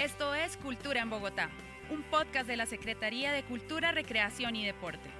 Esto 0.00 0.34
es 0.34 0.56
Cultura 0.56 1.02
en 1.02 1.10
Bogotá, 1.10 1.50
un 1.90 2.02
podcast 2.04 2.48
de 2.48 2.56
la 2.56 2.64
Secretaría 2.64 3.32
de 3.32 3.42
Cultura, 3.42 3.92
Recreación 3.92 4.56
y 4.56 4.64
Deporte. 4.64 5.10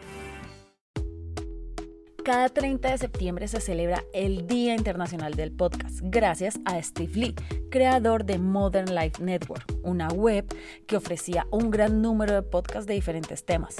Cada 2.25 2.49
30 2.49 2.93
de 2.93 2.97
septiembre 2.97 3.47
se 3.47 3.61
celebra 3.61 4.03
el 4.15 4.47
Día 4.47 4.75
Internacional 4.75 5.35
del 5.35 5.53
Podcast, 5.53 5.99
gracias 6.01 6.61
a 6.65 6.83
Steve 6.83 7.13
Lee, 7.15 7.35
creador 7.71 8.25
de 8.25 8.39
Modern 8.39 8.95
Life 8.95 9.23
Network, 9.23 9.71
una 9.83 10.09
web 10.09 10.47
que 10.87 10.97
ofrecía 10.97 11.47
un 11.51 11.71
gran 11.71 12.01
número 12.01 12.33
de 12.33 12.43
podcasts 12.43 12.87
de 12.87 12.95
diferentes 12.95 13.45
temas. 13.45 13.77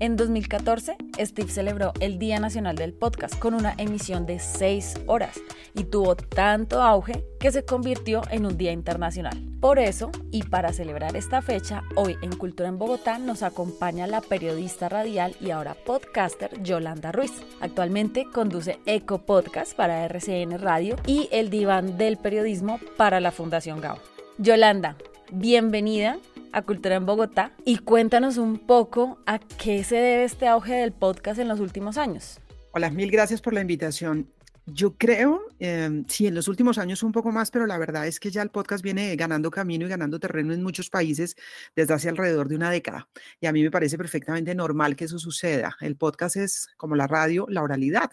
En 0.00 0.16
2014, 0.16 0.98
Steve 1.18 1.48
celebró 1.48 1.94
el 2.00 2.18
Día 2.18 2.38
Nacional 2.40 2.76
del 2.76 2.92
Podcast 2.92 3.38
con 3.38 3.54
una 3.54 3.72
emisión 3.78 4.26
de 4.26 4.38
6 4.38 5.04
horas 5.06 5.40
y 5.74 5.84
tuvo 5.84 6.14
tanto 6.14 6.82
auge 6.82 7.24
que 7.40 7.50
se 7.50 7.64
convirtió 7.64 8.20
en 8.30 8.44
un 8.44 8.58
día 8.58 8.72
internacional. 8.72 9.51
Por 9.62 9.78
eso, 9.78 10.10
y 10.32 10.42
para 10.42 10.72
celebrar 10.72 11.14
esta 11.14 11.40
fecha, 11.40 11.84
hoy 11.94 12.16
en 12.20 12.34
Cultura 12.36 12.68
en 12.68 12.78
Bogotá 12.78 13.20
nos 13.20 13.44
acompaña 13.44 14.08
la 14.08 14.20
periodista 14.20 14.88
radial 14.88 15.36
y 15.40 15.52
ahora 15.52 15.74
podcaster 15.74 16.60
Yolanda 16.64 17.12
Ruiz. 17.12 17.30
Actualmente 17.60 18.24
conduce 18.24 18.80
Eco 18.86 19.18
Podcast 19.18 19.76
para 19.76 20.04
RCN 20.06 20.58
Radio 20.58 20.96
y 21.06 21.28
el 21.30 21.48
diván 21.48 21.96
del 21.96 22.16
periodismo 22.16 22.80
para 22.96 23.20
la 23.20 23.30
Fundación 23.30 23.80
GAO. 23.80 23.98
Yolanda, 24.36 24.96
bienvenida 25.30 26.18
a 26.50 26.62
Cultura 26.62 26.96
en 26.96 27.06
Bogotá 27.06 27.52
y 27.64 27.78
cuéntanos 27.78 28.38
un 28.38 28.58
poco 28.58 29.18
a 29.26 29.38
qué 29.38 29.84
se 29.84 29.94
debe 29.94 30.24
este 30.24 30.48
auge 30.48 30.74
del 30.74 30.90
podcast 30.90 31.38
en 31.38 31.46
los 31.46 31.60
últimos 31.60 31.98
años. 31.98 32.40
Hola, 32.72 32.90
mil 32.90 33.12
gracias 33.12 33.40
por 33.40 33.52
la 33.52 33.60
invitación. 33.60 34.26
Yo 34.66 34.96
creo, 34.96 35.42
eh, 35.58 36.04
sí, 36.06 36.28
en 36.28 36.36
los 36.36 36.46
últimos 36.46 36.78
años 36.78 37.02
un 37.02 37.10
poco 37.10 37.32
más, 37.32 37.50
pero 37.50 37.66
la 37.66 37.78
verdad 37.78 38.06
es 38.06 38.20
que 38.20 38.30
ya 38.30 38.42
el 38.42 38.50
podcast 38.50 38.84
viene 38.84 39.16
ganando 39.16 39.50
camino 39.50 39.86
y 39.86 39.88
ganando 39.88 40.20
terreno 40.20 40.54
en 40.54 40.62
muchos 40.62 40.88
países 40.88 41.34
desde 41.74 41.94
hace 41.94 42.08
alrededor 42.08 42.48
de 42.48 42.54
una 42.54 42.70
década. 42.70 43.08
Y 43.40 43.46
a 43.46 43.52
mí 43.52 43.60
me 43.60 43.72
parece 43.72 43.98
perfectamente 43.98 44.54
normal 44.54 44.94
que 44.94 45.06
eso 45.06 45.18
suceda. 45.18 45.76
El 45.80 45.96
podcast 45.96 46.36
es, 46.36 46.68
como 46.76 46.94
la 46.94 47.08
radio, 47.08 47.46
la 47.48 47.62
oralidad. 47.62 48.12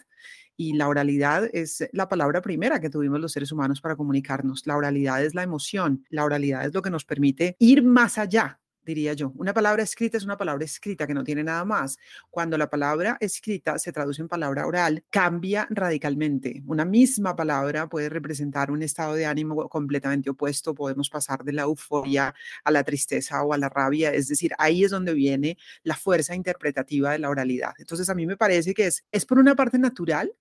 Y 0.56 0.74
la 0.74 0.88
oralidad 0.88 1.48
es 1.52 1.88
la 1.92 2.08
palabra 2.08 2.42
primera 2.42 2.80
que 2.80 2.90
tuvimos 2.90 3.20
los 3.20 3.32
seres 3.32 3.52
humanos 3.52 3.80
para 3.80 3.94
comunicarnos. 3.94 4.66
La 4.66 4.76
oralidad 4.76 5.24
es 5.24 5.34
la 5.34 5.44
emoción. 5.44 6.04
La 6.10 6.24
oralidad 6.24 6.66
es 6.66 6.74
lo 6.74 6.82
que 6.82 6.90
nos 6.90 7.04
permite 7.04 7.54
ir 7.60 7.84
más 7.84 8.18
allá 8.18 8.60
diría 8.90 9.14
yo. 9.14 9.32
Una 9.36 9.54
palabra 9.54 9.82
escrita 9.82 10.16
es 10.16 10.24
una 10.24 10.36
palabra 10.36 10.64
escrita 10.64 11.06
que 11.06 11.14
no 11.14 11.24
tiene 11.24 11.42
nada 11.42 11.64
más. 11.64 11.98
Cuando 12.30 12.58
la 12.58 12.68
palabra 12.68 13.16
escrita 13.20 13.78
se 13.78 13.92
traduce 13.92 14.22
en 14.22 14.28
palabra 14.28 14.66
oral, 14.66 15.04
cambia 15.10 15.66
radicalmente. 15.70 16.62
Una 16.66 16.84
misma 16.84 17.34
palabra 17.34 17.88
puede 17.88 18.08
representar 18.08 18.70
un 18.70 18.82
estado 18.82 19.14
de 19.14 19.26
ánimo 19.26 19.68
completamente 19.68 20.30
opuesto. 20.30 20.74
Podemos 20.74 21.08
pasar 21.08 21.44
de 21.44 21.52
la 21.52 21.62
euforia 21.62 22.34
a 22.64 22.70
la 22.70 22.84
tristeza 22.84 23.42
o 23.42 23.52
a 23.52 23.58
la 23.58 23.68
rabia. 23.68 24.12
Es 24.12 24.28
decir, 24.28 24.52
ahí 24.58 24.84
es 24.84 24.90
donde 24.90 25.14
viene 25.14 25.56
la 25.82 25.96
fuerza 25.96 26.34
interpretativa 26.34 27.12
de 27.12 27.18
la 27.18 27.30
oralidad. 27.30 27.72
Entonces, 27.78 28.08
a 28.10 28.14
mí 28.14 28.26
me 28.26 28.36
parece 28.36 28.74
que 28.74 28.86
es, 28.86 29.04
es 29.12 29.24
por 29.24 29.38
una 29.38 29.54
parte 29.54 29.78
natural 29.78 30.32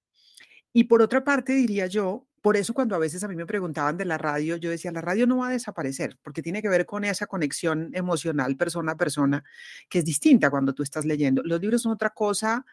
y 0.73 0.86
por 0.86 1.02
otra 1.02 1.23
parte, 1.23 1.53
diría 1.53 1.88
yo, 1.88 2.28
por 2.42 2.58
eso 2.58 2.73
cuando 2.73 2.95
a 2.95 3.00
veces 3.00 3.23
a 3.23 3.28
mí 3.28 3.36
me 3.36 3.45
preguntaban 3.45 3.98
de 3.98 4.06
la 4.06 4.18
radio, 4.18 4.56
yo 4.58 4.70
decía, 4.70 4.92
la 4.92 5.02
radio 5.02 5.28
no 5.28 5.38
va 5.38 5.50
a 5.50 5.52
desaparecer, 5.52 6.18
porque 6.22 6.42
tiene 6.42 6.62
que 6.62 6.70
ver 6.70 6.86
con 6.86 7.04
esa 7.04 7.28
conexión 7.28 7.90
emocional 7.94 8.56
persona 8.58 8.94
a 8.94 8.98
persona, 8.98 9.44
que 9.90 10.00
es 10.00 10.06
distinta 10.06 10.50
cuando 10.50 10.73
tú 10.73 10.84
estás 10.84 11.06
leyendo. 11.06 11.42
Los 11.44 11.62
libros 11.62 11.82
son 11.82 11.92
otra 11.92 12.12
cosa, 12.12 12.66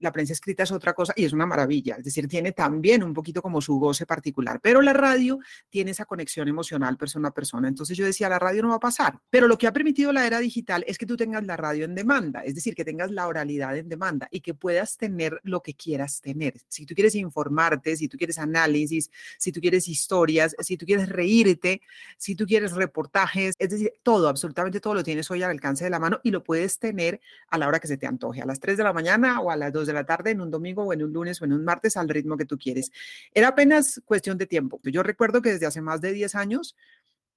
la 0.00 0.12
prensa 0.12 0.32
escrita 0.32 0.64
es 0.64 0.72
otra 0.72 0.92
cosa 0.94 1.12
y 1.16 1.24
es 1.24 1.32
una 1.32 1.46
maravilla, 1.46 1.96
es 1.96 2.04
decir, 2.04 2.26
tiene 2.28 2.52
también 2.52 3.02
un 3.02 3.12
poquito 3.12 3.42
como 3.42 3.60
su 3.60 3.78
goce 3.78 4.06
particular, 4.06 4.60
pero 4.62 4.82
la 4.82 4.92
radio 4.92 5.38
tiene 5.68 5.92
esa 5.92 6.04
conexión 6.04 6.48
emocional 6.48 6.96
persona 6.96 7.28
a 7.28 7.34
persona. 7.34 7.68
Entonces 7.68 7.96
yo 7.96 8.04
decía, 8.04 8.28
la 8.28 8.38
radio 8.38 8.62
no 8.62 8.70
va 8.70 8.76
a 8.76 8.80
pasar, 8.80 9.20
pero 9.30 9.46
lo 9.46 9.58
que 9.58 9.66
ha 9.66 9.72
permitido 9.72 10.12
la 10.12 10.26
era 10.26 10.38
digital 10.38 10.84
es 10.86 10.98
que 10.98 11.06
tú 11.06 11.16
tengas 11.16 11.44
la 11.44 11.56
radio 11.56 11.84
en 11.84 11.94
demanda, 11.94 12.40
es 12.40 12.54
decir, 12.54 12.74
que 12.74 12.84
tengas 12.84 13.10
la 13.10 13.26
oralidad 13.26 13.76
en 13.76 13.88
demanda 13.88 14.28
y 14.30 14.40
que 14.40 14.54
puedas 14.54 14.96
tener 14.96 15.40
lo 15.42 15.62
que 15.62 15.74
quieras 15.74 16.20
tener. 16.20 16.54
Si 16.68 16.86
tú 16.86 16.94
quieres 16.94 17.14
informarte, 17.14 17.96
si 17.96 18.08
tú 18.08 18.16
quieres 18.16 18.38
análisis, 18.38 19.10
si 19.38 19.52
tú 19.52 19.60
quieres 19.60 19.88
historias, 19.88 20.56
si 20.60 20.76
tú 20.76 20.86
quieres 20.86 21.08
reírte, 21.08 21.80
si 22.18 22.34
tú 22.34 22.46
quieres 22.46 22.72
reportajes, 22.72 23.54
es 23.58 23.70
decir, 23.70 23.92
todo, 24.02 24.28
absolutamente 24.28 24.80
todo 24.80 24.94
lo 24.94 25.02
tienes 25.02 25.30
hoy 25.30 25.42
al 25.42 25.50
alcance 25.50 25.84
de 25.84 25.90
la 25.90 25.98
mano 25.98 26.20
y 26.22 26.30
lo 26.30 26.42
puedes 26.42 26.78
tener 26.78 27.20
a 27.48 27.58
la 27.58 27.68
hora 27.68 27.78
que 27.78 27.88
se 27.88 27.96
te 27.96 28.06
antoje, 28.06 28.42
a 28.42 28.46
las 28.46 28.60
3 28.60 28.76
de 28.76 28.84
la 28.84 28.92
mañana 28.92 29.40
o 29.40 29.50
a 29.50 29.56
las 29.56 29.72
de 29.84 29.92
la 29.92 30.06
tarde, 30.06 30.30
en 30.30 30.40
un 30.40 30.50
domingo 30.50 30.84
o 30.84 30.92
en 30.92 31.02
un 31.02 31.12
lunes 31.12 31.42
o 31.42 31.44
en 31.44 31.52
un 31.52 31.64
martes, 31.64 31.96
al 31.96 32.08
ritmo 32.08 32.36
que 32.36 32.44
tú 32.46 32.56
quieres. 32.56 32.92
Era 33.34 33.48
apenas 33.48 34.00
cuestión 34.04 34.38
de 34.38 34.46
tiempo. 34.46 34.80
Yo 34.84 35.02
recuerdo 35.02 35.42
que 35.42 35.50
desde 35.50 35.66
hace 35.66 35.80
más 35.82 36.00
de 36.00 36.12
10 36.12 36.34
años, 36.36 36.76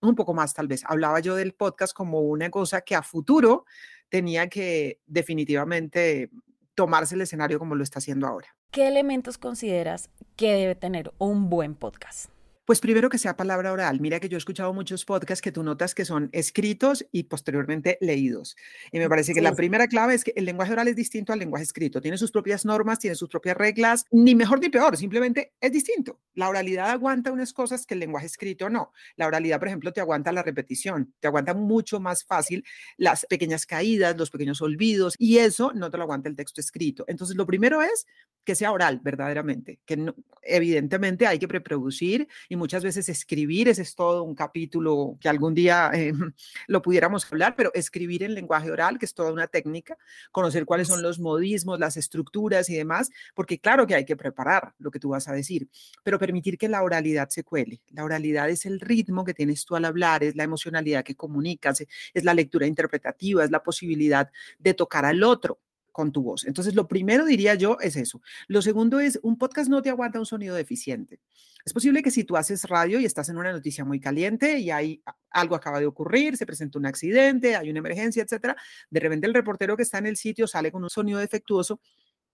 un 0.02 0.16
poco 0.16 0.34
más 0.34 0.54
tal 0.54 0.68
vez, 0.68 0.84
hablaba 0.86 1.20
yo 1.20 1.36
del 1.36 1.54
podcast 1.54 1.94
como 1.94 2.22
una 2.22 2.50
cosa 2.50 2.82
que 2.82 2.96
a 2.96 3.04
futuro 3.04 3.66
tenía 4.10 4.48
que 4.48 5.00
definitivamente 5.08 6.30
tomarse 6.76 7.16
el 7.16 7.22
escenario 7.22 7.60
como 7.60 7.76
lo 7.76 7.84
está 7.84 8.00
haciendo 8.00 8.28
ahora. 8.28 8.56
¿Qué 8.72 8.88
elementos 8.88 9.38
consideras 9.38 10.10
que 10.36 10.54
debe 10.54 10.76
tener 10.76 11.12
un 11.18 11.50
buen 11.50 11.76
podcast? 11.76 12.30
Pues 12.70 12.82
primero 12.82 13.10
que 13.10 13.18
sea 13.18 13.36
palabra 13.36 13.74
oral. 13.74 14.00
Mira 14.00 14.20
que 14.20 14.30
yo 14.30 14.38
he 14.38 14.38
escuchado 14.38 14.72
muchos 14.76 15.04
podcasts 15.04 15.42
que 15.42 15.52
tú 15.52 15.64
notas 15.64 15.96
que 15.96 16.06
son 16.06 16.30
escritos 16.34 17.04
y 17.12 17.24
posteriormente 17.24 17.98
leídos. 18.00 18.56
Y 18.92 19.00
me 19.00 19.10
parece 19.10 19.34
que 19.34 19.42
la 19.42 19.56
primera 19.56 19.88
clave 19.88 20.14
es 20.14 20.24
que 20.24 20.34
el 20.36 20.46
lenguaje 20.46 20.74
oral 20.74 20.88
es 20.88 20.96
distinto 20.96 21.34
al 21.34 21.40
lenguaje 21.40 21.64
escrito. 21.64 22.00
Tiene 22.00 22.20
sus 22.20 22.30
propias 22.30 22.66
normas, 22.66 23.00
tiene 23.00 23.16
sus 23.16 23.28
propias 23.28 23.58
reglas, 23.58 24.06
ni 24.12 24.36
mejor 24.36 24.60
ni 24.60 24.70
peor, 24.70 24.96
simplemente 24.98 25.54
es 25.60 25.72
distinto. 25.72 26.20
La 26.36 26.48
oralidad 26.48 26.92
aguanta 26.92 27.32
unas 27.32 27.54
cosas 27.54 27.88
que 27.88 27.96
el 27.96 28.02
lenguaje 28.02 28.28
escrito 28.28 28.70
no. 28.70 28.94
La 29.16 29.26
oralidad, 29.26 29.58
por 29.58 29.70
ejemplo, 29.70 29.92
te 29.92 30.02
aguanta 30.02 30.32
la 30.32 30.44
repetición, 30.44 31.16
te 31.20 31.28
aguanta 31.28 31.56
mucho 31.56 32.00
más 32.00 32.24
fácil 32.24 32.64
las 32.98 33.26
pequeñas 33.26 33.66
caídas, 33.66 34.16
los 34.16 34.30
pequeños 34.30 34.62
olvidos, 34.62 35.16
y 35.18 35.40
eso 35.40 35.72
no 35.74 35.90
te 35.90 35.98
lo 35.98 36.04
aguanta 36.04 36.30
el 36.30 36.36
texto 36.36 36.62
escrito. 36.62 37.04
Entonces, 37.08 37.36
lo 37.36 37.48
primero 37.48 37.82
es 37.82 38.06
que 38.44 38.56
sea 38.56 38.72
oral, 38.72 39.00
verdaderamente, 39.04 39.80
que 39.86 40.14
evidentemente 40.44 41.28
hay 41.28 41.40
que 41.40 41.48
preproducir 41.48 42.28
y 42.48 42.59
muchas 42.60 42.84
veces 42.84 43.10
escribir, 43.10 43.68
ese 43.68 43.82
es 43.82 43.96
todo 43.96 44.24
un 44.24 44.36
capítulo 44.36 45.18
que 45.20 45.30
algún 45.30 45.56
día 45.56 45.90
eh, 45.94 46.14
lo 46.68 46.82
pudiéramos 46.82 47.26
hablar, 47.32 47.56
pero 47.56 47.72
escribir 47.74 48.22
en 48.22 48.36
lenguaje 48.36 48.70
oral, 48.70 49.00
que 49.00 49.06
es 49.06 49.14
toda 49.16 49.32
una 49.32 49.48
técnica, 49.48 49.98
conocer 50.32 50.66
cuáles 50.66 50.88
son 50.88 51.02
los 51.02 51.20
modismos, 51.20 51.80
las 51.80 51.98
estructuras 51.98 52.70
y 52.70 52.76
demás, 52.76 53.10
porque 53.34 53.60
claro 53.60 53.88
que 53.88 53.96
hay 53.96 54.06
que 54.06 54.16
preparar 54.16 54.76
lo 54.78 54.92
que 54.92 55.00
tú 55.00 55.10
vas 55.10 55.28
a 55.28 55.34
decir, 55.34 55.68
pero 56.04 56.20
permitir 56.20 56.58
que 56.58 56.70
la 56.70 56.84
oralidad 56.84 57.30
se 57.30 57.44
cuele. 57.44 57.82
La 57.92 58.04
oralidad 58.04 58.50
es 58.50 58.68
el 58.68 58.80
ritmo 58.80 59.26
que 59.26 59.34
tienes 59.34 59.66
tú 59.66 59.76
al 59.76 59.86
hablar, 59.86 60.24
es 60.24 60.36
la 60.36 60.44
emocionalidad 60.44 61.04
que 61.04 61.16
comunicas, 61.16 61.82
es 62.14 62.24
la 62.24 62.34
lectura 62.34 62.68
interpretativa, 62.68 63.44
es 63.44 63.52
la 63.52 63.64
posibilidad 63.64 64.30
de 64.60 64.74
tocar 64.74 65.06
al 65.06 65.24
otro 65.24 65.60
con 66.00 66.14
tu 66.14 66.24
voz. 66.24 66.46
Entonces, 66.46 66.76
lo 66.76 66.88
primero 66.88 67.26
diría 67.26 67.56
yo 67.56 67.78
es 67.82 67.98
eso. 67.98 68.22
Lo 68.48 68.62
segundo 68.62 69.02
es, 69.02 69.20
un 69.22 69.38
podcast 69.38 69.70
no 69.70 69.82
te 69.82 69.90
aguanta 69.90 70.18
un 70.18 70.26
sonido 70.26 70.56
deficiente. 70.56 71.20
Es 71.66 71.74
posible 71.74 72.02
que 72.02 72.10
si 72.10 72.24
tú 72.24 72.38
haces 72.38 72.64
radio 72.64 73.02
y 73.02 73.06
estás 73.06 73.28
en 73.28 73.36
una 73.36 73.52
noticia 73.52 73.84
muy 73.84 74.00
caliente 74.00 74.60
y 74.60 74.72
hay 74.72 75.04
algo 75.30 75.56
acaba 75.56 75.82
de 75.82 75.88
ocurrir, 75.88 76.38
se 76.38 76.46
presenta 76.46 76.80
un 76.80 76.86
accidente, 76.86 77.58
hay 77.58 77.70
una 77.70 77.80
emergencia, 77.80 78.24
etcétera, 78.24 78.56
de 78.90 79.00
repente 79.02 79.28
el 79.28 79.34
reportero 79.34 79.76
que 79.76 79.84
está 79.84 79.98
en 79.98 80.06
el 80.06 80.16
sitio 80.16 80.48
sale 80.48 80.72
con 80.72 80.84
un 80.84 80.90
sonido 80.90 81.20
defectuoso 81.20 81.82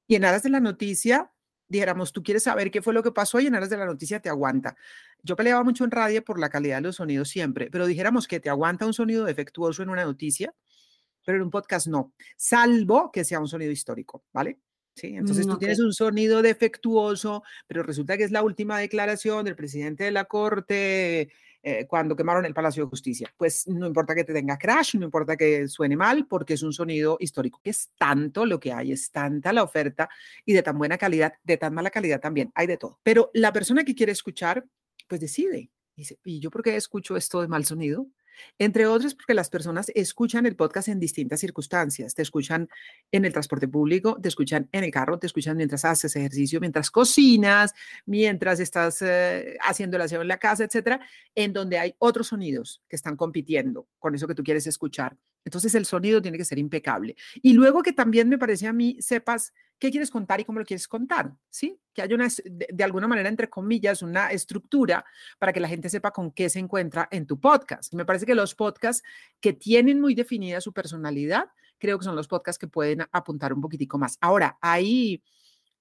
y 0.06 0.14
en 0.14 0.26
aras 0.26 0.44
de 0.44 0.52
la 0.52 0.60
noticia 0.60 1.32
dijéramos, 1.68 2.14
tú 2.14 2.22
quieres 2.22 2.44
saber 2.44 2.70
qué 2.70 2.84
fue 2.84 2.94
lo 2.94 3.02
que 3.02 3.12
pasó 3.12 3.40
y 3.40 3.48
en 3.48 3.56
aras 3.56 3.72
de 3.72 3.78
la 3.78 3.88
noticia 3.88 4.20
te 4.20 4.30
aguanta. 4.30 4.76
Yo 5.24 5.36
peleaba 5.36 5.64
mucho 5.64 5.86
en 5.86 5.90
radio 5.90 6.24
por 6.24 6.38
la 6.40 6.50
calidad 6.50 6.76
de 6.76 6.84
los 6.84 6.98
sonidos 6.98 7.30
siempre, 7.30 7.72
pero 7.72 7.88
dijéramos 7.88 8.28
que 8.28 8.40
te 8.40 8.52
aguanta 8.52 8.86
un 8.86 8.94
sonido 8.94 9.26
defectuoso 9.26 9.82
en 9.82 9.90
una 9.90 10.06
noticia, 10.06 10.54
pero 11.26 11.38
en 11.38 11.44
un 11.44 11.52
podcast 11.52 11.88
no, 11.88 12.14
salvo 12.38 13.12
que 13.12 13.26
sea 13.26 13.40
un 13.40 13.48
sonido 13.48 13.72
histórico, 13.72 14.24
¿vale? 14.32 14.60
Sí, 14.96 15.08
entonces 15.08 15.46
mm, 15.46 15.50
tú 15.50 15.58
tienes 15.58 15.80
un 15.80 15.92
sonido 15.92 16.42
defectuoso, 16.42 17.44
pero 17.68 17.84
resulta 17.84 18.16
que 18.16 18.24
es 18.24 18.32
la 18.32 18.44
última 18.44 18.80
declaración 18.80 19.44
del 19.44 19.56
presidente 19.56 20.06
de 20.06 20.12
la 20.12 20.24
Corte 20.24 21.30
eh, 21.68 21.86
cuando 21.86 22.16
quemaron 22.16 22.46
el 22.46 22.54
Palacio 22.54 22.84
de 22.84 22.90
Justicia. 22.90 23.34
Pues 23.36 23.68
no 23.68 23.88
importa 23.88 24.16
que 24.16 24.24
te 24.24 24.34
tenga 24.34 24.58
crash, 24.58 24.96
no 24.96 25.04
importa 25.04 25.36
que 25.36 25.68
suene 25.68 25.98
mal, 25.98 26.28
porque 26.28 26.54
es 26.54 26.64
un 26.64 26.72
sonido 26.72 27.18
histórico. 27.20 27.60
Es 27.64 27.90
tanto 27.98 28.46
lo 28.46 28.58
que 28.60 28.72
hay, 28.72 28.94
es 28.94 29.12
tanta 29.12 29.52
la 29.52 29.64
oferta 29.64 30.08
y 30.46 30.54
de 30.54 30.64
tan 30.64 30.78
buena 30.78 30.98
calidad, 30.98 31.34
de 31.44 31.58
tan 31.58 31.74
mala 31.74 31.90
calidad 31.90 32.22
también, 32.22 32.52
hay 32.56 32.68
de 32.68 32.78
todo. 32.78 33.00
Pero 33.04 33.32
la 33.34 33.52
persona 33.52 33.84
que 33.84 33.96
quiere 33.96 34.14
escuchar, 34.14 34.66
pues 35.08 35.20
decide. 35.20 35.72
Dice, 35.96 36.20
¿y 36.24 36.40
yo 36.40 36.52
por 36.52 36.62
qué 36.62 36.76
escucho 36.76 37.18
esto 37.18 37.42
de 37.42 37.48
mal 37.48 37.66
sonido? 37.66 38.08
Entre 38.58 38.86
otras, 38.88 39.16
porque 39.16 39.34
las 39.34 39.50
personas 39.50 39.92
escuchan 39.96 40.46
el 40.46 40.56
podcast 40.56 40.88
en 40.88 41.00
distintas 41.00 41.40
circunstancias. 41.40 42.16
Te 42.16 42.22
escuchan 42.22 42.70
en 43.12 43.26
el 43.26 43.32
transporte 43.32 43.68
público, 43.68 44.20
te 44.22 44.30
escuchan 44.30 44.70
en 44.72 44.84
el 44.84 44.92
carro, 44.92 45.20
te 45.20 45.28
escuchan 45.28 45.58
mientras 45.58 45.86
haces 45.86 46.16
ejercicio, 46.16 46.60
mientras 46.60 46.92
cocinas, 46.92 47.74
mientras 48.06 48.60
estás 48.60 49.02
eh, 49.02 49.58
haciendo 49.62 49.98
el 49.98 50.04
aseo 50.04 50.22
en 50.22 50.28
la 50.28 50.38
casa, 50.38 50.64
etcétera, 50.64 51.00
en 51.34 51.54
donde 51.54 51.80
hay 51.80 51.96
otros 52.00 52.28
sonidos 52.28 52.82
que 52.90 52.96
están 52.96 53.16
compitiendo 53.16 53.88
con 54.00 54.16
eso 54.16 54.28
que 54.28 54.36
tú 54.36 54.44
quieres 54.44 54.68
escuchar. 54.68 55.18
Entonces 55.46 55.76
el 55.76 55.86
sonido 55.86 56.22
tiene 56.22 56.38
que 56.38 56.44
ser 56.44 56.58
impecable. 56.58 57.16
Y 57.42 57.54
luego 57.54 57.82
que 57.82 57.94
también 57.94 58.28
me 58.28 58.38
parece 58.38 58.68
a 58.68 58.74
mí 58.74 58.98
sepas 59.00 59.54
qué 59.80 59.92
quieres 59.92 60.10
contar 60.10 60.40
y 60.40 60.46
cómo 60.46 60.60
lo 60.60 60.66
quieres 60.66 60.88
contar, 60.88 61.34
¿sí? 61.50 61.80
Que 61.94 62.02
haya 62.02 62.16
una, 62.16 62.28
de, 62.46 62.84
alguna 62.84 63.08
manera, 63.08 63.30
entre 63.30 63.50
comillas, 63.50 64.02
una 64.02 64.32
estructura 64.32 65.06
para 65.38 65.54
que 65.54 65.60
la 65.60 65.68
gente 65.68 65.90
sepa 65.90 66.12
con 66.12 66.32
qué 66.32 66.50
se 66.50 66.60
encuentra 66.60 67.08
en 67.12 67.28
tu 67.28 67.40
podcast. 67.40 67.94
Me 67.94 68.06
parece 68.06 68.26
que 68.26 68.36
los 68.36 68.56
podcasts 68.56 69.04
que 69.40 69.54
tienen 69.54 70.02
muy 70.02 70.16
definida 70.16 70.62
su 70.62 70.74
personalidad, 70.74 71.46
creo 71.78 72.00
que 72.00 72.06
son 72.06 72.16
los 72.16 72.28
podcasts 72.28 72.60
que 72.60 72.68
pueden 72.68 73.02
apuntar 73.12 73.54
un 73.54 73.62
poquitico 73.62 73.98
más. 73.98 74.18
Ahora, 74.22 74.58
hay 74.62 75.22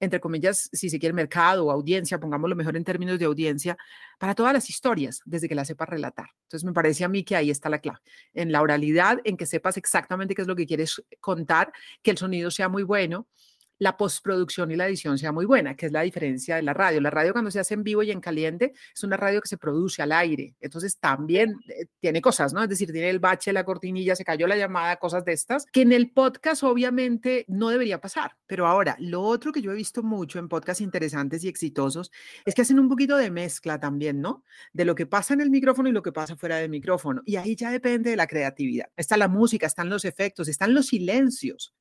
entre 0.04 0.20
comillas, 0.20 0.68
si 0.72 0.90
se 0.90 0.98
quiere, 0.98 1.12
mercado 1.12 1.66
o 1.66 1.70
audiencia, 1.70 2.18
pongámoslo 2.18 2.54
mejor 2.56 2.76
en 2.76 2.84
términos 2.84 3.18
de 3.18 3.24
audiencia, 3.24 3.76
para 4.18 4.34
todas 4.34 4.52
las 4.52 4.70
historias, 4.70 5.20
desde 5.24 5.48
que 5.48 5.54
las 5.54 5.68
sepas 5.68 5.88
relatar. 5.88 6.26
Entonces, 6.44 6.64
me 6.64 6.72
parece 6.72 7.04
a 7.04 7.08
mí 7.08 7.24
que 7.24 7.36
ahí 7.36 7.50
está 7.50 7.68
la 7.68 7.80
clave, 7.80 7.98
en 8.32 8.52
la 8.52 8.62
oralidad, 8.62 9.18
en 9.24 9.36
que 9.36 9.46
sepas 9.46 9.76
exactamente 9.76 10.34
qué 10.34 10.42
es 10.42 10.48
lo 10.48 10.56
que 10.56 10.66
quieres 10.66 11.02
contar, 11.20 11.72
que 12.02 12.10
el 12.10 12.18
sonido 12.18 12.50
sea 12.50 12.68
muy 12.68 12.82
bueno 12.82 13.28
la 13.84 13.98
postproducción 13.98 14.70
y 14.70 14.76
la 14.76 14.88
edición 14.88 15.18
sea 15.18 15.30
muy 15.30 15.44
buena, 15.44 15.76
que 15.76 15.84
es 15.84 15.92
la 15.92 16.00
diferencia 16.00 16.56
de 16.56 16.62
la 16.62 16.72
radio. 16.72 17.02
La 17.02 17.10
radio 17.10 17.32
cuando 17.32 17.50
se 17.50 17.60
hace 17.60 17.74
en 17.74 17.84
vivo 17.84 18.02
y 18.02 18.10
en 18.10 18.20
caliente 18.22 18.72
es 18.94 19.04
una 19.04 19.18
radio 19.18 19.42
que 19.42 19.48
se 19.48 19.58
produce 19.58 20.00
al 20.00 20.10
aire, 20.12 20.54
entonces 20.58 20.98
también 20.98 21.56
eh, 21.68 21.84
tiene 22.00 22.22
cosas, 22.22 22.54
¿no? 22.54 22.62
Es 22.62 22.70
decir, 22.70 22.90
tiene 22.90 23.10
el 23.10 23.18
bache, 23.18 23.52
la 23.52 23.62
cortinilla, 23.62 24.16
se 24.16 24.24
cayó 24.24 24.46
la 24.46 24.56
llamada, 24.56 24.96
cosas 24.96 25.22
de 25.26 25.34
estas, 25.34 25.66
que 25.66 25.82
en 25.82 25.92
el 25.92 26.12
podcast 26.12 26.62
obviamente 26.62 27.44
no 27.46 27.68
debería 27.68 28.00
pasar. 28.00 28.36
Pero 28.46 28.66
ahora, 28.66 28.96
lo 29.00 29.20
otro 29.20 29.52
que 29.52 29.60
yo 29.60 29.70
he 29.70 29.74
visto 29.74 30.02
mucho 30.02 30.38
en 30.38 30.48
podcasts 30.48 30.80
interesantes 30.80 31.44
y 31.44 31.48
exitosos 31.48 32.10
es 32.46 32.54
que 32.54 32.62
hacen 32.62 32.78
un 32.78 32.88
poquito 32.88 33.18
de 33.18 33.30
mezcla 33.30 33.78
también, 33.78 34.22
¿no? 34.22 34.44
De 34.72 34.86
lo 34.86 34.94
que 34.94 35.04
pasa 35.04 35.34
en 35.34 35.42
el 35.42 35.50
micrófono 35.50 35.90
y 35.90 35.92
lo 35.92 36.00
que 36.00 36.12
pasa 36.12 36.36
fuera 36.36 36.56
del 36.56 36.70
micrófono. 36.70 37.20
Y 37.26 37.36
ahí 37.36 37.54
ya 37.54 37.70
depende 37.70 38.08
de 38.08 38.16
la 38.16 38.26
creatividad. 38.26 38.86
Está 38.96 39.18
la 39.18 39.28
música, 39.28 39.66
están 39.66 39.90
los 39.90 40.06
efectos, 40.06 40.48
están 40.48 40.72
los 40.72 40.86
silencios 40.86 41.74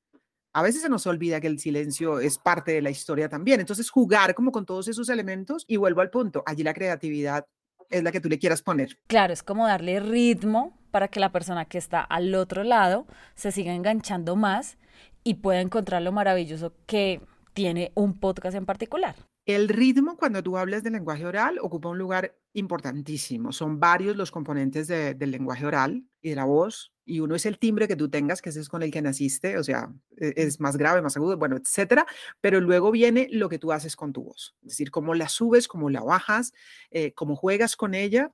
a 0.53 0.61
veces 0.61 0.83
se 0.83 0.89
nos 0.89 1.07
olvida 1.07 1.41
que 1.41 1.47
el 1.47 1.59
silencio 1.59 2.19
es 2.19 2.37
parte 2.37 2.71
de 2.73 2.81
la 2.81 2.91
historia 2.91 3.27
también. 3.27 3.59
Entonces, 3.59 3.89
jugar 3.89 4.35
como 4.35 4.51
con 4.51 4.65
todos 4.65 4.87
esos 4.87 5.09
elementos 5.09 5.65
y 5.67 5.77
vuelvo 5.77 6.01
al 6.01 6.11
punto, 6.11 6.43
allí 6.45 6.63
la 6.63 6.73
creatividad 6.73 7.47
es 7.89 8.03
la 8.03 8.11
que 8.11 8.21
tú 8.21 8.29
le 8.29 8.39
quieras 8.39 8.61
poner. 8.61 8.97
Claro, 9.07 9.33
es 9.33 9.43
como 9.43 9.67
darle 9.67 9.99
ritmo 9.99 10.79
para 10.91 11.07
que 11.07 11.19
la 11.19 11.31
persona 11.31 11.65
que 11.65 11.77
está 11.77 12.01
al 12.01 12.33
otro 12.35 12.63
lado 12.63 13.07
se 13.35 13.51
siga 13.51 13.73
enganchando 13.73 14.35
más 14.35 14.77
y 15.23 15.35
pueda 15.35 15.59
encontrar 15.61 16.01
lo 16.01 16.11
maravilloso 16.11 16.73
que 16.85 17.21
tiene 17.53 17.91
un 17.95 18.19
podcast 18.19 18.55
en 18.55 18.65
particular. 18.65 19.15
El 19.45 19.67
ritmo, 19.67 20.15
cuando 20.17 20.41
tú 20.41 20.57
hablas 20.57 20.83
del 20.83 20.93
lenguaje 20.93 21.25
oral, 21.25 21.59
ocupa 21.61 21.89
un 21.89 21.97
lugar 21.97 22.35
importantísimo. 22.53 23.51
Son 23.51 23.79
varios 23.79 24.15
los 24.15 24.31
componentes 24.31 24.87
del 24.87 25.31
lenguaje 25.31 25.65
oral 25.65 26.05
y 26.21 26.29
de 26.29 26.35
la 26.35 26.45
voz, 26.45 26.92
y 27.05 27.19
uno 27.19 27.35
es 27.35 27.45
el 27.45 27.59
timbre 27.59 27.87
que 27.87 27.95
tú 27.95 28.09
tengas, 28.09 28.41
que 28.41 28.49
ese 28.49 28.59
es 28.59 28.69
con 28.69 28.83
el 28.83 28.91
que 28.91 29.01
naciste, 29.01 29.57
o 29.57 29.63
sea, 29.63 29.93
e, 30.17 30.33
es 30.37 30.59
más 30.59 30.77
grave, 30.77 31.01
más 31.01 31.17
agudo, 31.17 31.37
bueno, 31.37 31.57
etcétera, 31.57 32.05
pero 32.41 32.61
luego 32.61 32.91
viene 32.91 33.27
lo 33.31 33.49
que 33.49 33.59
tú 33.59 33.71
haces 33.71 33.95
con 33.95 34.13
tu 34.13 34.23
voz, 34.23 34.55
es 34.63 34.69
decir, 34.69 34.91
cómo 34.91 35.13
la 35.13 35.29
subes, 35.29 35.67
cómo 35.67 35.89
la 35.89 36.01
bajas, 36.01 36.53
eh, 36.91 37.13
cómo 37.13 37.35
juegas 37.35 37.75
con 37.75 37.93
ella 37.93 38.31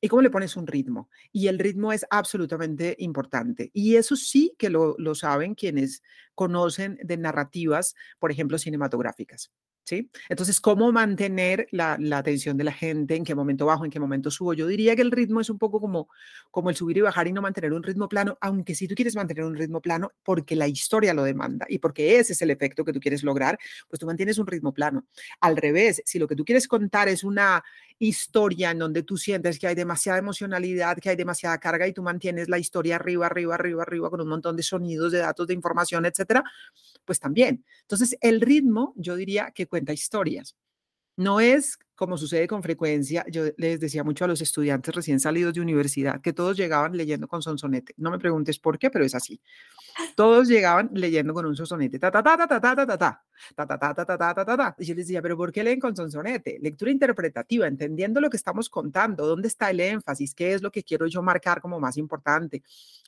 y 0.00 0.08
cómo 0.08 0.22
le 0.22 0.30
pones 0.30 0.56
un 0.56 0.66
ritmo. 0.66 1.08
Y 1.32 1.48
el 1.48 1.58
ritmo 1.58 1.92
es 1.92 2.06
absolutamente 2.10 2.96
importante. 2.98 3.70
Y 3.72 3.96
eso 3.96 4.14
sí 4.14 4.54
que 4.58 4.70
lo, 4.70 4.94
lo 4.98 5.14
saben 5.14 5.54
quienes 5.54 6.02
conocen 6.34 6.98
de 7.02 7.16
narrativas, 7.16 7.94
por 8.18 8.30
ejemplo, 8.30 8.58
cinematográficas. 8.58 9.50
¿Sí? 9.86 10.10
Entonces, 10.28 10.60
¿cómo 10.60 10.90
mantener 10.90 11.68
la, 11.70 11.96
atención 12.18 12.56
de 12.56 12.64
la 12.64 12.72
gente? 12.72 13.14
¿En 13.14 13.24
qué 13.24 13.34
momento 13.34 13.66
bajo? 13.66 13.84
¿En 13.84 13.90
qué 13.90 14.00
momento 14.00 14.30
subo? 14.30 14.52
Yo 14.52 14.66
diría 14.66 14.96
que 14.96 15.02
el 15.02 15.12
ritmo 15.12 15.40
es 15.40 15.48
un 15.48 15.58
poco 15.58 15.80
como, 15.80 16.08
como 16.50 16.70
el 16.70 16.76
subir 16.76 16.98
y 16.98 17.00
bajar 17.02 17.28
y 17.28 17.32
no 17.32 17.40
mantener 17.40 17.72
un 17.72 17.84
ritmo 17.84 18.08
plano, 18.08 18.36
aunque 18.40 18.74
si 18.74 18.88
tú 18.88 18.94
quieres 18.96 19.14
mantener 19.14 19.44
un 19.44 19.54
ritmo 19.54 19.80
plano 19.80 20.12
porque 20.24 20.56
la 20.56 20.66
historia 20.66 21.14
lo 21.14 21.22
demanda 21.22 21.66
y 21.68 21.78
porque 21.78 22.18
ese 22.18 22.32
es 22.32 22.42
el 22.42 22.50
efecto 22.50 22.84
que 22.84 22.92
tú 22.92 23.00
quieres 23.00 23.22
lograr, 23.22 23.58
pues 23.88 24.00
tú 24.00 24.06
mantienes 24.06 24.38
un 24.38 24.46
ritmo 24.48 24.74
plano. 24.74 25.06
Al 25.40 25.56
revés, 25.56 26.02
si 26.04 26.18
lo 26.18 26.26
que 26.26 26.34
tú 26.34 26.44
quieres 26.44 26.66
contar 26.66 27.08
es 27.08 27.22
una 27.22 27.62
historia 27.98 28.70
en 28.70 28.78
donde 28.78 29.02
tú 29.02 29.16
sientes 29.16 29.58
que 29.58 29.66
hay 29.66 29.74
demasiada 29.74 30.18
emocionalidad, 30.18 30.98
que 30.98 31.10
hay 31.10 31.16
demasiada 31.16 31.58
carga 31.58 31.86
y 31.86 31.92
tú 31.92 32.02
mantienes 32.02 32.48
la 32.48 32.58
historia 32.58 32.96
arriba, 32.96 33.26
arriba, 33.26 33.54
arriba, 33.54 33.82
arriba 33.82 34.10
con 34.10 34.20
un 34.20 34.28
montón 34.28 34.56
de 34.56 34.62
sonidos, 34.62 35.12
de 35.12 35.18
datos, 35.18 35.46
de 35.46 35.54
información, 35.54 36.04
etcétera, 36.06 36.44
pues 37.04 37.18
también. 37.20 37.64
Entonces, 37.82 38.16
el 38.20 38.40
ritmo, 38.40 38.92
yo 38.96 39.16
diría 39.16 39.50
que 39.52 39.66
cuenta 39.66 39.92
historias. 39.92 40.56
No 41.16 41.40
es 41.40 41.78
como 41.96 42.18
sucede 42.18 42.46
con 42.46 42.62
frecuencia, 42.62 43.24
yo 43.28 43.44
les 43.56 43.80
decía 43.80 44.04
mucho 44.04 44.26
a 44.26 44.28
los 44.28 44.42
estudiantes 44.42 44.94
recién 44.94 45.18
salidos 45.18 45.54
de 45.54 45.62
universidad 45.62 46.20
que 46.20 46.34
todos 46.34 46.56
llegaban 46.56 46.94
leyendo 46.94 47.26
con 47.26 47.40
sonsonete. 47.40 47.94
No 47.96 48.10
me 48.10 48.18
preguntes 48.18 48.58
por 48.58 48.78
qué, 48.78 48.90
pero 48.90 49.04
es 49.04 49.14
así. 49.14 49.40
Todos 50.14 50.48
llegaban 50.48 50.90
leyendo 50.92 51.34
con 51.34 51.46
un 51.46 51.56
sonsonete. 51.56 51.98
Ta 51.98 52.10
ta 52.10 52.22
ta 52.22 52.36
ta 52.36 52.46
ta 52.48 52.60
ta 52.60 52.74
ta 52.74 52.86
ta 52.86 52.96
ta 52.96 53.66
ta 53.66 53.66
ta 53.78 53.94
ta 53.94 54.04
ta 54.04 54.18
ta 54.18 54.34
ta 54.34 54.44
ta 54.44 54.56
ta. 54.56 54.76
Y 54.78 54.84
yo 54.84 54.94
les 54.94 55.06
decía, 55.06 55.22
pero 55.22 55.36
¿por 55.36 55.52
qué 55.52 55.62
leen 55.64 55.80
con 55.80 55.94
sonsonete? 55.96 56.58
Lectura 56.60 56.90
interpretativa, 56.90 57.66
entendiendo 57.66 58.20
lo 58.20 58.30
que 58.30 58.36
estamos 58.36 58.68
contando, 58.68 59.26
dónde 59.26 59.48
está 59.48 59.70
el 59.70 59.80
énfasis, 59.80 60.34
qué 60.34 60.54
es 60.54 60.62
lo 60.62 60.70
que 60.70 60.82
quiero 60.82 61.06
yo 61.06 61.22
marcar 61.22 61.60
como 61.60 61.80
más 61.80 61.96
importante, 61.96 62.62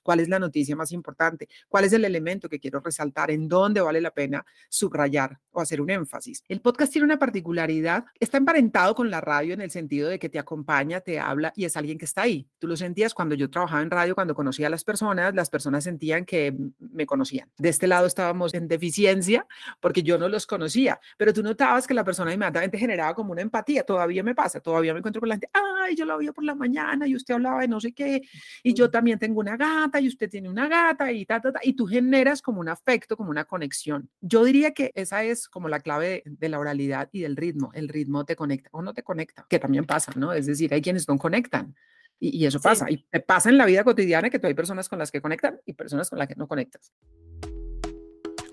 cuál 0.08 0.20
es 0.20 0.30
la 0.30 0.38
noticia 0.38 0.74
más 0.74 0.90
importante, 0.92 1.50
cuál 1.68 1.84
es 1.84 1.92
el 1.92 2.02
elemento 2.02 2.48
que 2.48 2.58
quiero 2.58 2.80
resaltar, 2.80 3.30
en 3.30 3.46
dónde 3.46 3.82
vale 3.82 4.00
la 4.00 4.10
pena 4.10 4.42
subrayar 4.70 5.38
o 5.50 5.60
hacer 5.60 5.82
un 5.82 5.90
énfasis. 5.90 6.42
El 6.48 6.62
podcast 6.62 6.90
tiene 6.90 7.04
una 7.04 7.18
particularidad, 7.18 8.06
está 8.18 8.38
emparentado 8.38 8.94
con 8.94 9.10
la 9.10 9.20
radio 9.20 9.52
en 9.52 9.60
el 9.60 9.70
sentido 9.70 10.08
de 10.08 10.18
que 10.18 10.30
te 10.30 10.38
acompaña, 10.38 11.02
te 11.02 11.20
habla 11.20 11.52
y 11.54 11.66
es 11.66 11.76
alguien 11.76 11.98
que 11.98 12.06
está 12.06 12.22
ahí. 12.22 12.48
Tú 12.58 12.66
lo 12.66 12.74
sentías 12.74 13.12
cuando 13.12 13.34
yo 13.34 13.50
trabajaba 13.50 13.82
en 13.82 13.90
radio, 13.90 14.14
cuando 14.14 14.34
conocía 14.34 14.68
a 14.68 14.70
las 14.70 14.82
personas, 14.82 15.34
las 15.34 15.50
personas 15.50 15.84
sentían 15.84 16.24
que 16.24 16.56
me 16.78 17.04
conocían. 17.04 17.50
De 17.58 17.68
este 17.68 17.86
lado 17.86 18.06
estábamos 18.06 18.54
en 18.54 18.66
deficiencia 18.66 19.46
porque 19.78 20.02
yo 20.02 20.16
no 20.16 20.30
los 20.30 20.46
conocía, 20.46 20.98
pero 21.18 21.34
tú 21.34 21.42
notabas 21.42 21.86
que 21.86 21.92
la 21.92 22.02
persona 22.02 22.32
inmediatamente 22.32 22.78
generaba 22.78 23.14
como 23.14 23.32
una 23.32 23.42
empatía. 23.42 23.82
Todavía 23.82 24.22
me 24.22 24.34
pasa, 24.34 24.58
todavía 24.60 24.94
me 24.94 25.00
encuentro 25.00 25.20
con 25.20 25.28
la 25.28 25.34
gente, 25.34 25.50
ay, 25.52 25.94
yo 25.94 26.06
la 26.06 26.16
oía 26.16 26.32
por 26.32 26.44
la 26.44 26.54
mañana 26.54 27.06
y 27.06 27.14
usted 27.14 27.34
hablaba 27.34 27.60
de 27.60 27.68
no 27.68 27.78
sé 27.78 27.92
qué, 27.92 28.22
y 28.62 28.72
yo 28.72 28.90
también 28.90 29.18
tengo 29.18 29.40
una 29.40 29.58
gata 29.58 29.97
y 30.00 30.08
usted 30.08 30.30
tiene 30.30 30.48
una 30.48 30.68
gata 30.68 31.12
y 31.12 31.26
ta, 31.26 31.40
ta, 31.40 31.52
ta, 31.52 31.60
y 31.62 31.74
tú 31.74 31.86
generas 31.86 32.42
como 32.42 32.60
un 32.60 32.68
afecto, 32.68 33.16
como 33.16 33.30
una 33.30 33.44
conexión. 33.44 34.10
Yo 34.20 34.44
diría 34.44 34.72
que 34.72 34.92
esa 34.94 35.24
es 35.24 35.48
como 35.48 35.68
la 35.68 35.80
clave 35.80 36.22
de 36.24 36.48
la 36.48 36.58
oralidad 36.58 37.08
y 37.12 37.20
del 37.20 37.36
ritmo. 37.36 37.70
El 37.74 37.88
ritmo 37.88 38.24
te 38.24 38.36
conecta 38.36 38.70
o 38.72 38.82
no 38.82 38.94
te 38.94 39.02
conecta, 39.02 39.46
que 39.48 39.58
también 39.58 39.84
pasa, 39.84 40.12
¿no? 40.16 40.32
Es 40.32 40.46
decir, 40.46 40.72
hay 40.72 40.82
quienes 40.82 41.08
no 41.08 41.18
conectan 41.18 41.74
y, 42.20 42.46
eso 42.46 42.60
pasa. 42.60 42.90
Y 42.90 43.04
te 43.10 43.20
pasa 43.20 43.48
en 43.48 43.58
la 43.58 43.66
vida 43.66 43.82
cotidiana 43.84 44.30
que 44.30 44.38
tú 44.38 44.46
hay 44.46 44.54
personas 44.54 44.88
con 44.88 44.98
las 44.98 45.10
que 45.10 45.20
conectan 45.20 45.60
y 45.64 45.72
personas 45.74 46.08
con 46.10 46.18
las 46.18 46.28
que 46.28 46.34
no 46.34 46.48
conectas. 46.48 46.92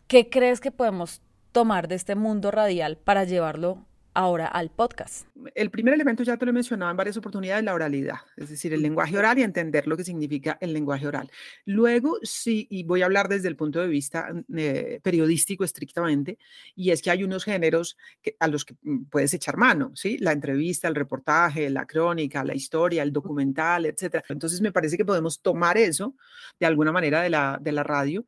¿qué 0.07 0.30
crees 0.30 0.61
que 0.61 0.71
podemos 0.71 1.21
tomar 1.52 1.87
de 1.87 1.97
este 1.97 2.14
mundo 2.14 2.50
radial 2.50 2.97
para 2.97 3.25
llevarlo 3.25 3.85
ahora 4.14 4.47
al 4.47 4.71
podcast? 4.71 5.26
El 5.54 5.71
primer 5.71 5.95
elemento 5.95 6.23
ya 6.23 6.37
te 6.37 6.45
lo 6.45 6.50
he 6.50 6.54
mencionado 6.54 6.90
en 6.90 6.97
varias 6.97 7.16
oportunidades, 7.16 7.64
la 7.64 7.75
oralidad, 7.75 8.19
es 8.37 8.50
decir, 8.50 8.73
el 8.73 8.83
lenguaje 8.83 9.16
oral 9.16 9.38
y 9.38 9.42
entender 9.42 9.87
lo 9.87 9.97
que 9.97 10.04
significa 10.04 10.59
el 10.61 10.73
lenguaje 10.73 11.07
oral. 11.07 11.31
Luego, 11.64 12.19
sí, 12.23 12.66
y 12.71 12.85
voy 12.85 13.02
a 13.02 13.07
hablar 13.07 13.28
desde 13.28 13.49
el 13.49 13.57
punto 13.57 13.81
de 13.81 13.88
vista 13.88 14.28
eh, 14.57 15.00
periodístico 15.02 15.64
estrictamente, 15.64 16.38
y 16.75 16.90
es 16.90 17.02
que 17.02 17.11
hay 17.11 17.25
unos 17.25 17.45
géneros 17.45 17.97
a 18.38 18.49
los 18.49 18.64
que 18.64 18.75
mm, 18.83 19.04
puedes 19.04 19.35
echar 19.35 19.57
mano, 19.57 19.92
¿sí? 19.95 20.19
La 20.19 20.33
entrevista, 20.33 20.88
el 20.88 20.95
reportaje, 20.95 21.71
la 21.71 21.87
crónica, 21.87 22.45
la 22.45 22.54
historia, 22.54 23.02
el 23.02 23.12
documental, 23.12 23.87
etcétera. 23.87 24.25
Entonces, 24.28 24.61
me 24.61 24.73
parece 24.73 24.97
que 24.97 25.04
podemos 25.04 25.40
tomar 25.40 25.78
eso 25.78 26.14
de 26.61 26.66
alguna 26.66 26.92
manera 26.92 27.23
de 27.23 27.31
la, 27.31 27.59
de 27.61 27.73
la 27.73 27.83
radio 27.83 28.25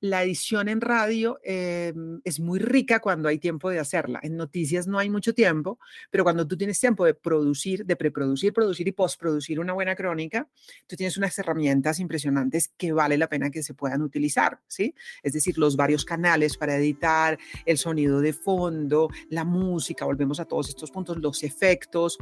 la 0.00 0.22
edición 0.22 0.68
en 0.68 0.80
radio 0.80 1.40
em, 1.42 2.20
es 2.24 2.38
muy 2.38 2.58
rica 2.60 3.00
cuando 3.00 3.28
hay 3.28 3.38
tiempo 3.38 3.70
de 3.70 3.80
hacerla. 3.80 4.20
En 4.22 4.36
noticias 4.36 4.86
no 4.86 4.98
hay 4.98 5.10
mucho 5.10 5.34
tiempo, 5.34 5.78
pero 6.10 6.24
cuando 6.24 6.46
tú 6.46 6.56
tienes 6.56 6.78
tiempo 6.78 7.04
de 7.04 7.14
producir, 7.14 7.84
de 7.84 7.96
preproducir, 7.96 8.52
producir 8.52 8.86
y 8.86 8.92
postproducir 8.92 9.58
una 9.58 9.72
buena 9.72 9.96
crónica, 9.96 10.48
tú 10.86 10.96
tienes 10.96 11.16
unas 11.16 11.36
herramientas 11.38 11.98
impresionantes 11.98 12.72
que 12.76 12.92
vale 12.92 13.18
la 13.18 13.28
pena 13.28 13.50
que 13.50 13.62
se 13.62 13.74
puedan 13.74 14.02
utilizar, 14.02 14.60
¿sí? 14.68 14.94
Es 15.22 15.32
decir, 15.32 15.58
los 15.58 15.76
varios 15.76 16.04
canales 16.04 16.56
para 16.56 16.76
editar, 16.76 17.38
el 17.66 17.78
sonido 17.78 18.20
de 18.20 18.32
fondo, 18.32 19.08
la 19.30 19.44
música, 19.44 20.04
volvemos 20.04 20.38
a 20.38 20.44
todos 20.44 20.68
estos 20.68 20.90
puntos, 20.90 21.18
los 21.18 21.42
efectos. 21.42 22.18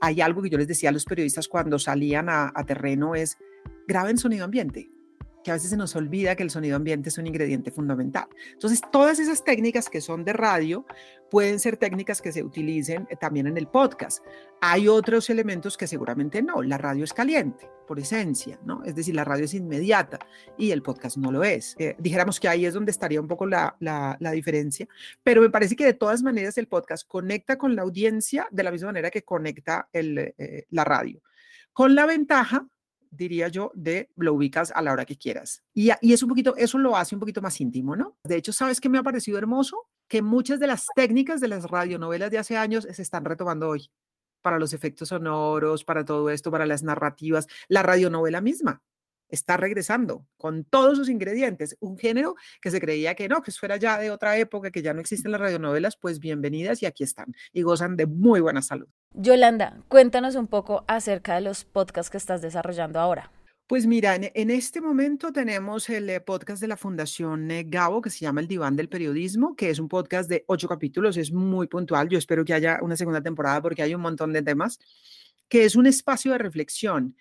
Hay 0.00 0.20
algo 0.20 0.42
que 0.42 0.50
yo 0.50 0.58
les 0.58 0.68
decía 0.68 0.88
a 0.88 0.92
los 0.92 1.04
periodistas 1.04 1.46
cuando 1.46 1.78
salían 1.78 2.28
a, 2.28 2.50
a 2.54 2.64
terreno 2.64 3.14
es 3.14 3.38
graben 3.86 4.18
sonido 4.18 4.44
ambiente 4.44 4.90
que 5.42 5.50
a 5.50 5.54
veces 5.54 5.70
se 5.70 5.76
nos 5.76 5.96
olvida 5.96 6.36
que 6.36 6.42
el 6.42 6.50
sonido 6.50 6.76
ambiente 6.76 7.08
es 7.08 7.18
un 7.18 7.26
ingrediente 7.26 7.70
fundamental. 7.70 8.26
Entonces, 8.52 8.80
todas 8.92 9.18
esas 9.18 9.44
técnicas 9.44 9.88
que 9.88 10.00
son 10.00 10.24
de 10.24 10.32
radio 10.32 10.84
pueden 11.30 11.60
ser 11.60 11.76
técnicas 11.76 12.20
que 12.20 12.32
se 12.32 12.42
utilicen 12.42 13.06
eh, 13.08 13.16
también 13.16 13.46
en 13.46 13.56
el 13.56 13.68
podcast. 13.68 14.24
Hay 14.60 14.88
otros 14.88 15.30
elementos 15.30 15.76
que 15.76 15.86
seguramente 15.86 16.42
no. 16.42 16.62
La 16.62 16.76
radio 16.76 17.04
es 17.04 17.12
caliente, 17.12 17.70
por 17.86 17.98
esencia, 17.98 18.58
¿no? 18.64 18.82
Es 18.84 18.94
decir, 18.94 19.14
la 19.14 19.24
radio 19.24 19.44
es 19.44 19.54
inmediata 19.54 20.18
y 20.58 20.72
el 20.72 20.82
podcast 20.82 21.16
no 21.16 21.32
lo 21.32 21.44
es. 21.44 21.76
Eh, 21.78 21.96
dijéramos 21.98 22.40
que 22.40 22.48
ahí 22.48 22.66
es 22.66 22.74
donde 22.74 22.90
estaría 22.90 23.20
un 23.20 23.28
poco 23.28 23.46
la, 23.46 23.76
la, 23.78 24.30
diferencia, 24.32 24.86
pero 25.22 25.40
me 25.40 25.50
parece 25.50 25.76
que 25.76 25.84
de 25.84 25.94
todas 25.94 26.22
maneras 26.22 26.58
el 26.58 26.66
podcast 26.66 27.06
conecta 27.08 27.56
con 27.56 27.74
la 27.74 27.82
audiencia 27.82 28.46
de 28.50 28.62
la 28.62 28.70
misma 28.70 28.88
manera 28.88 29.10
que 29.10 29.22
conecta 29.22 29.88
el, 29.92 30.18
eh, 30.18 30.66
la 30.70 30.84
radio. 30.84 31.22
Con 31.72 31.94
la 31.94 32.06
ventaja 32.06 32.66
diría 33.10 33.48
yo, 33.48 33.72
de 33.74 34.10
lo 34.16 34.34
ubicas 34.34 34.72
a 34.74 34.82
la 34.82 34.92
hora 34.92 35.04
que 35.04 35.16
quieras. 35.16 35.62
Y, 35.74 35.90
y 36.00 36.12
es 36.12 36.22
un 36.22 36.28
poquito, 36.28 36.56
eso 36.56 36.78
lo 36.78 36.96
hace 36.96 37.14
un 37.14 37.20
poquito 37.20 37.42
más 37.42 37.60
íntimo, 37.60 37.96
¿no? 37.96 38.16
De 38.24 38.36
hecho, 38.36 38.52
¿sabes 38.52 38.80
qué 38.80 38.88
me 38.88 38.98
ha 38.98 39.02
parecido 39.02 39.38
hermoso? 39.38 39.88
Que 40.08 40.22
muchas 40.22 40.60
de 40.60 40.66
las 40.66 40.86
técnicas 40.94 41.40
de 41.40 41.48
las 41.48 41.64
radionovelas 41.64 42.30
de 42.30 42.38
hace 42.38 42.56
años 42.56 42.86
se 42.90 43.02
están 43.02 43.24
retomando 43.24 43.68
hoy 43.68 43.90
para 44.42 44.58
los 44.58 44.72
efectos 44.72 45.08
sonoros, 45.08 45.84
para 45.84 46.04
todo 46.04 46.30
esto, 46.30 46.50
para 46.50 46.66
las 46.66 46.82
narrativas, 46.82 47.46
la 47.68 47.82
radionovela 47.82 48.40
misma 48.40 48.82
está 49.30 49.56
regresando 49.56 50.26
con 50.36 50.64
todos 50.64 50.98
sus 50.98 51.08
ingredientes. 51.08 51.76
Un 51.80 51.96
género 51.96 52.34
que 52.60 52.70
se 52.70 52.80
creía 52.80 53.14
que 53.14 53.28
no, 53.28 53.42
que 53.42 53.52
fuera 53.52 53.76
ya 53.76 53.98
de 53.98 54.10
otra 54.10 54.36
época, 54.38 54.70
que 54.70 54.82
ya 54.82 54.92
no 54.92 55.00
existen 55.00 55.32
las 55.32 55.40
radionovelas, 55.40 55.96
pues 55.96 56.18
bienvenidas 56.18 56.82
y 56.82 56.86
aquí 56.86 57.04
están 57.04 57.34
y 57.52 57.62
gozan 57.62 57.96
de 57.96 58.06
muy 58.06 58.40
buena 58.40 58.62
salud. 58.62 58.88
Yolanda, 59.14 59.78
cuéntanos 59.88 60.36
un 60.36 60.46
poco 60.46 60.84
acerca 60.86 61.34
de 61.34 61.40
los 61.40 61.64
podcasts 61.64 62.10
que 62.10 62.16
estás 62.16 62.42
desarrollando 62.42 63.00
ahora. 63.00 63.32
Pues 63.66 63.86
mira, 63.86 64.16
en, 64.16 64.50
este 64.50 64.80
momento 64.80 65.32
tenemos 65.32 65.88
el 65.90 66.10
eh, 66.10 66.20
podcast 66.20 66.60
de 66.60 66.68
la 66.68 66.76
Fundación 66.76 67.50
eh, 67.50 67.64
Gabo 67.66 68.00
que 68.00 68.10
se 68.10 68.20
llama 68.20 68.40
El 68.40 68.48
Diván 68.48 68.74
del 68.74 68.88
Periodismo, 68.88 69.54
que 69.54 69.70
es 69.70 69.78
un 69.78 69.88
podcast 69.88 70.28
de 70.28 70.44
ocho 70.48 70.68
capítulos, 70.68 71.16
es 71.16 71.30
muy 71.32 71.68
puntual. 71.68 72.08
Yo 72.08 72.18
espero 72.18 72.44
que 72.44 72.54
haya 72.54 72.78
una 72.82 72.96
segunda 72.96 73.20
temporada 73.20 73.62
porque 73.62 73.82
hay 73.82 73.94
un 73.94 74.00
montón 74.00 74.32
de 74.32 74.42
temas, 74.42 74.80
que 75.48 75.64
es 75.64 75.76
un 75.76 75.86
espacio 75.86 76.32
de 76.32 76.38
reflexión 76.38 77.16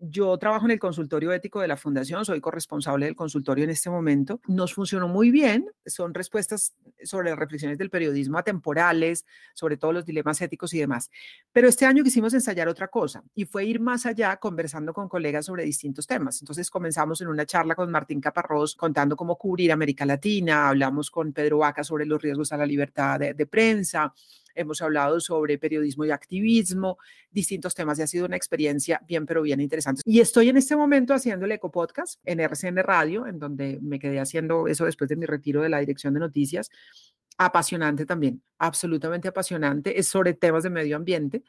yo 0.00 0.36
trabajo 0.38 0.64
en 0.64 0.70
el 0.70 0.78
consultorio 0.78 1.30
ético 1.32 1.60
de 1.60 1.68
la 1.68 1.76
Fundación, 1.76 2.24
soy 2.24 2.40
corresponsable 2.40 3.04
del 3.04 3.14
consultorio 3.14 3.64
en 3.64 3.70
este 3.70 3.90
momento. 3.90 4.40
Nos 4.48 4.72
funcionó 4.72 5.08
muy 5.08 5.30
bien, 5.30 5.70
son 5.84 6.14
respuestas 6.14 6.74
sobre 7.04 7.34
reflexiones 7.36 7.76
del 7.76 7.90
periodismo 7.90 8.38
atemporales, 8.38 9.26
sobre 9.54 9.76
todos 9.76 9.92
los 9.92 10.06
dilemas 10.06 10.40
éticos 10.40 10.72
y 10.72 10.78
demás. 10.78 11.10
Pero 11.52 11.68
este 11.68 11.84
año 11.84 12.02
quisimos 12.02 12.32
ensayar 12.32 12.66
otra 12.68 12.88
cosa 12.88 13.22
y 13.34 13.44
fue 13.44 13.66
ir 13.66 13.78
más 13.78 14.06
allá 14.06 14.36
conversando 14.38 14.94
con 14.94 15.08
colegas 15.08 15.44
sobre 15.46 15.64
distintos 15.64 16.06
temas. 16.06 16.40
Entonces 16.40 16.70
comenzamos 16.70 17.20
en 17.20 17.28
una 17.28 17.44
charla 17.44 17.74
con 17.74 17.90
Martín 17.90 18.22
Caparrós 18.22 18.74
contando 18.76 19.16
cómo 19.16 19.36
cubrir 19.36 19.70
América 19.70 20.06
Latina, 20.06 20.70
hablamos 20.70 21.10
con 21.10 21.34
Pedro 21.34 21.58
Vaca 21.58 21.84
sobre 21.84 22.06
los 22.06 22.22
riesgos 22.22 22.52
a 22.52 22.56
la 22.56 22.64
libertad 22.64 23.20
de 23.20 23.46
prensa, 23.46 24.14
hemos 24.60 24.82
hablado 24.82 25.20
sobre 25.20 25.58
periodismo 25.58 26.04
y 26.04 26.10
activismo, 26.10 26.98
distintos 27.30 27.74
temas 27.74 27.98
y 27.98 28.02
ha 28.02 28.06
sido 28.06 28.26
una 28.26 28.36
experiencia 28.36 29.00
bien, 29.06 29.26
pero 29.26 29.42
bien 29.42 29.60
interesante. 29.60 30.02
Y 30.04 30.20
estoy 30.20 30.48
en 30.48 30.56
este 30.56 30.76
momento 30.76 31.14
haciendo 31.14 31.46
el 31.46 31.52
Eco 31.52 31.70
Podcast 31.70 32.20
en 32.24 32.40
RCN 32.40 32.78
Radio, 32.78 33.26
en 33.26 33.38
donde 33.38 33.78
me 33.82 33.98
quedé 33.98 34.20
haciendo 34.20 34.68
eso 34.68 34.84
después 34.84 35.08
de 35.08 35.16
mi 35.16 35.26
retiro 35.26 35.62
de 35.62 35.68
la 35.68 35.78
dirección 35.78 36.14
de 36.14 36.20
noticias. 36.20 36.70
Apasionante 37.38 38.04
también, 38.04 38.42
absolutamente 38.60 39.26
apasionante. 39.26 39.98
Es 39.98 40.06
sobre 40.06 40.34
temas 40.34 40.62
de 40.62 40.70
medio 40.70 40.96
ambiente. 40.96 41.42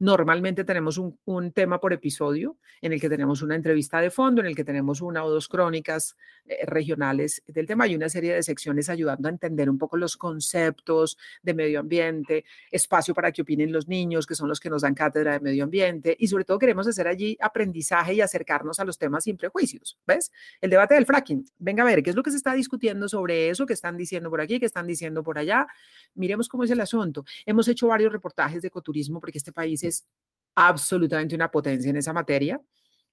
Normalmente 0.00 0.62
tenemos 0.62 0.96
un, 0.96 1.52
tema 1.52 1.80
por 1.80 1.92
episodio 1.92 2.56
en 2.80 2.92
el 2.92 3.00
que 3.00 3.08
tenemos 3.08 3.42
una 3.42 3.56
entrevista 3.56 4.00
de 4.00 4.10
fondo, 4.10 4.40
en 4.40 4.46
el 4.46 4.54
que 4.54 4.62
tenemos 4.62 5.00
una 5.00 5.24
o 5.24 5.30
dos 5.30 5.48
crónicas 5.48 6.16
eh, 6.46 6.64
regionales 6.66 7.42
del 7.48 7.66
tema 7.66 7.88
y 7.88 7.96
una 7.96 8.08
serie 8.08 8.34
de 8.34 8.42
secciones 8.44 8.88
ayudando 8.88 9.26
a 9.26 9.32
entender 9.32 9.68
un 9.68 9.76
poco 9.76 9.96
los 9.96 10.16
conceptos 10.16 11.18
de 11.42 11.54
medio 11.54 11.80
ambiente, 11.80 12.44
espacio 12.70 13.12
para 13.12 13.32
que 13.32 13.42
opinen 13.42 13.72
los 13.72 13.88
niños, 13.88 14.24
que 14.26 14.36
son 14.36 14.48
los 14.48 14.60
que 14.60 14.70
nos 14.70 14.82
dan 14.82 14.94
cátedra 14.94 15.32
de 15.32 15.40
medio 15.40 15.64
ambiente 15.64 16.16
y 16.16 16.28
sobre 16.28 16.44
todo 16.44 16.60
queremos 16.60 16.86
hacer 16.86 17.08
allí 17.08 17.36
aprendizaje 17.40 18.14
y 18.14 18.20
acercarnos 18.20 18.78
a 18.78 18.84
los 18.84 18.98
temas 18.98 19.24
sin 19.24 19.36
prejuicios. 19.36 19.98
¿Ves? 20.06 20.30
El 20.60 20.70
debate 20.70 20.94
del 20.94 21.06
fracking. 21.06 21.44
Venga 21.58 21.82
a 21.82 21.86
ver, 21.86 22.04
¿qué 22.04 22.10
es 22.10 22.16
lo 22.16 22.22
que 22.22 22.30
se 22.30 22.36
está 22.36 22.54
discutiendo 22.54 23.08
sobre 23.08 23.50
eso? 23.50 23.66
¿Qué 23.66 23.72
están 23.72 23.96
diciendo 23.96 24.30
por 24.30 24.40
aquí? 24.40 24.60
¿Qué 24.60 24.66
están 24.66 24.86
diciendo 24.86 25.24
por 25.24 25.38
allá? 25.38 25.66
Miremos 26.14 26.48
cómo 26.48 26.57
es 26.64 26.70
el 26.70 26.80
asunto. 26.80 27.24
Hemos 27.46 27.68
hecho 27.68 27.88
varios 27.88 28.12
reportajes 28.12 28.62
de 28.62 28.68
ecoturismo 28.68 29.20
porque 29.20 29.38
este 29.38 29.52
país 29.52 29.82
es 29.84 30.06
absolutamente 30.54 31.34
una 31.34 31.50
potencia 31.50 31.90
en 31.90 31.96
esa 31.96 32.12
materia. 32.12 32.60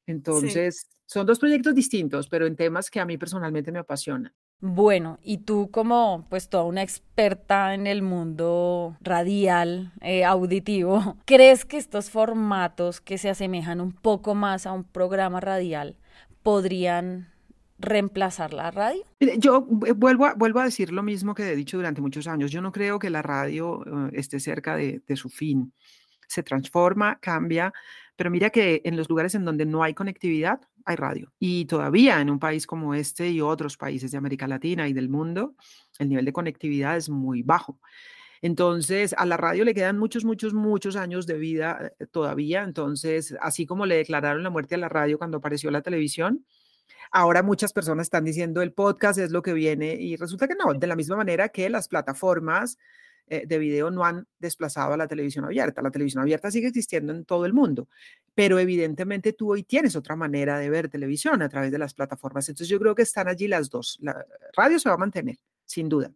Entonces, 0.08 0.88
son 1.06 1.26
dos 1.26 1.40
proyectos 1.40 1.74
distintos, 1.74 2.28
pero 2.28 2.46
en 2.46 2.56
temas 2.56 2.90
que 2.90 3.00
a 3.00 3.06
mí 3.06 3.18
personalmente 3.18 3.72
me 3.72 3.80
apasionan. 3.80 4.34
Bueno, 4.60 5.20
y 5.22 5.40
tú 5.40 5.70
como 5.70 6.26
pues 6.30 6.50
toda 6.50 6.64
una 6.64 6.82
experta 6.82 7.74
en 7.74 7.88
el 7.88 8.02
mundo 8.02 8.98
radial, 9.02 9.92
eh, 10.02 10.24
auditivo, 10.24 11.18
¿crees 11.26 11.66
que 11.66 11.78
estos 11.78 12.10
formatos 12.10 13.02
que 13.02 13.18
se 13.18 13.30
asemejan 13.30 13.82
un 13.82 13.92
poco 13.92 14.34
más 14.34 14.66
a 14.66 14.72
un 14.72 14.84
programa 14.84 15.42
radial 15.42 15.98
podrían 16.42 17.35
reemplazar 17.78 18.54
la 18.54 18.72
radio? 18.72 19.04
Yo 19.38 19.62
vuelvo 19.62 20.26
a, 20.26 20.34
vuelvo 20.34 20.60
a 20.60 20.66
decir 20.66 20.92
lo 20.92 21.04
mismo 21.04 21.34
que 21.34 21.52
he 21.52 21.56
dicho 21.56 21.78
durante 21.78 22.02
muchos 22.02 22.28
años. 22.28 22.52
Yo 22.52 22.62
no 22.62 22.72
creo 22.72 23.00
que 23.00 23.10
la 23.10 23.22
radio 23.22 23.84
eh, 23.86 24.12
esté 24.14 24.40
cerca 24.40 24.76
de, 24.76 25.02
de 25.06 25.16
su 25.16 25.30
fin 25.30 25.74
se 26.28 26.44
transforma, 26.44 27.20
cambia, 27.20 27.74
pero 28.16 28.32
mira 28.32 28.50
que 28.50 28.82
en 28.86 28.98
los 28.98 29.10
lugares 29.10 29.36
en 29.36 29.46
donde 29.46 29.66
no 29.66 29.84
hay 29.84 29.94
conectividad, 29.94 30.62
hay 30.86 30.96
radio. 30.96 31.34
Y 31.40 31.66
todavía 31.66 32.22
en 32.22 32.30
un 32.30 32.40
país 32.40 32.66
como 32.66 32.94
este 32.94 33.30
y 33.30 33.42
otros 33.42 33.78
países 33.78 34.12
de 34.12 34.18
América 34.18 34.48
Latina 34.48 34.88
y 34.88 34.94
del 34.94 35.10
mundo, 35.10 35.56
el 36.00 36.10
nivel 36.10 36.26
de 36.26 36.34
conectividad 36.34 36.98
es 36.98 37.10
muy 37.10 37.42
bajo. 37.42 37.80
Entonces, 38.42 39.16
a 39.18 39.26
la 39.26 39.38
radio 39.38 39.64
le 39.66 39.74
quedan 39.74 39.98
muchos, 39.98 40.24
muchos, 40.24 40.54
muchos 40.54 40.96
años 40.96 41.26
de 41.26 41.38
vida 41.38 41.94
eh, 42.00 42.06
todavía. 42.06 42.64
Entonces, 42.64 43.36
así 43.42 43.66
como 43.66 43.86
le 43.86 43.96
declararon 43.96 44.44
la 44.44 44.50
muerte 44.50 44.76
a 44.76 44.78
la 44.78 44.90
radio 44.90 45.18
cuando 45.18 45.38
apareció 45.38 45.72
la 45.72 45.82
televisión, 45.82 46.46
ahora 47.12 47.44
muchas 47.44 47.74
personas 47.74 48.08
están 48.08 48.24
diciendo 48.24 48.62
el 48.62 48.74
podcast 48.74 49.20
es 49.20 49.32
lo 49.32 49.42
que 49.42 49.54
viene 49.54 49.94
y 49.96 50.16
resulta 50.16 50.48
que 50.48 50.56
no, 50.56 50.74
de 50.74 50.88
la 50.88 50.96
misma 50.96 51.16
manera 51.16 51.50
que 51.50 51.70
las 51.70 51.88
plataformas 51.88 52.78
eh, 53.28 53.46
de 53.48 53.58
video 53.58 53.90
no 53.90 54.06
han 54.06 54.28
desplazado 54.38 54.94
a 54.94 54.98
la 54.98 55.08
televisión 55.08 55.46
abierta. 55.46 55.82
La 55.82 55.90
televisión 55.90 56.22
abierta 56.22 56.52
sigue 56.52 56.68
existiendo 56.68 57.12
en 57.12 57.26
todo 57.26 57.46
el 57.46 57.54
mundo, 57.54 57.90
pero 58.36 58.60
evidentemente 58.60 59.34
tú 59.34 59.52
hoy 59.52 59.64
tienes 59.64 59.96
otra 59.96 60.16
manera 60.16 60.60
de 60.60 60.70
ver 60.70 60.90
televisión 60.90 61.42
a 61.42 61.50
través 61.50 61.72
de 61.72 61.80
las 61.80 61.96
plataformas. 61.96 62.48
Entonces 62.50 62.68
yo 62.68 62.80
creo 62.80 62.94
que 62.94 63.02
están 63.02 63.28
allí 63.28 63.48
las 63.48 63.70
dos. 63.70 63.98
La 64.02 64.26
radio 64.56 64.78
se 64.80 64.90
va 64.90 64.96
a 64.96 65.00
mantener, 65.00 65.40
sin 65.66 65.90
duda. 65.90 66.12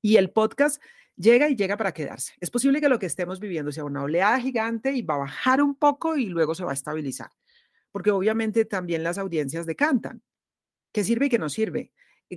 Y 0.00 0.16
el 0.16 0.30
podcast 0.30 0.82
llega 1.14 1.50
y 1.50 1.56
llega 1.56 1.76
para 1.76 1.92
quedarse. 1.92 2.32
Es 2.40 2.50
posible 2.50 2.80
que 2.80 2.88
lo 2.88 2.98
que 2.98 3.06
estemos 3.06 3.38
viviendo 3.38 3.70
sea 3.70 3.84
una 3.84 4.02
oleada 4.02 4.40
gigante 4.40 4.92
y 4.92 5.02
va 5.02 5.16
a 5.16 5.18
bajar 5.18 5.60
un 5.60 5.74
poco 5.74 6.16
y 6.16 6.26
luego 6.26 6.54
se 6.54 6.64
va 6.64 6.70
a 6.70 6.74
estabilizar, 6.74 7.30
porque 7.92 8.10
obviamente 8.10 8.64
también 8.64 9.02
las 9.02 9.18
audiencias 9.18 9.66
decantan. 9.66 10.22
¿Qué 10.92 11.04
sirve 11.04 11.26
y 11.26 11.28
qué 11.28 11.38
no 11.38 11.48
sirve? 11.48 11.92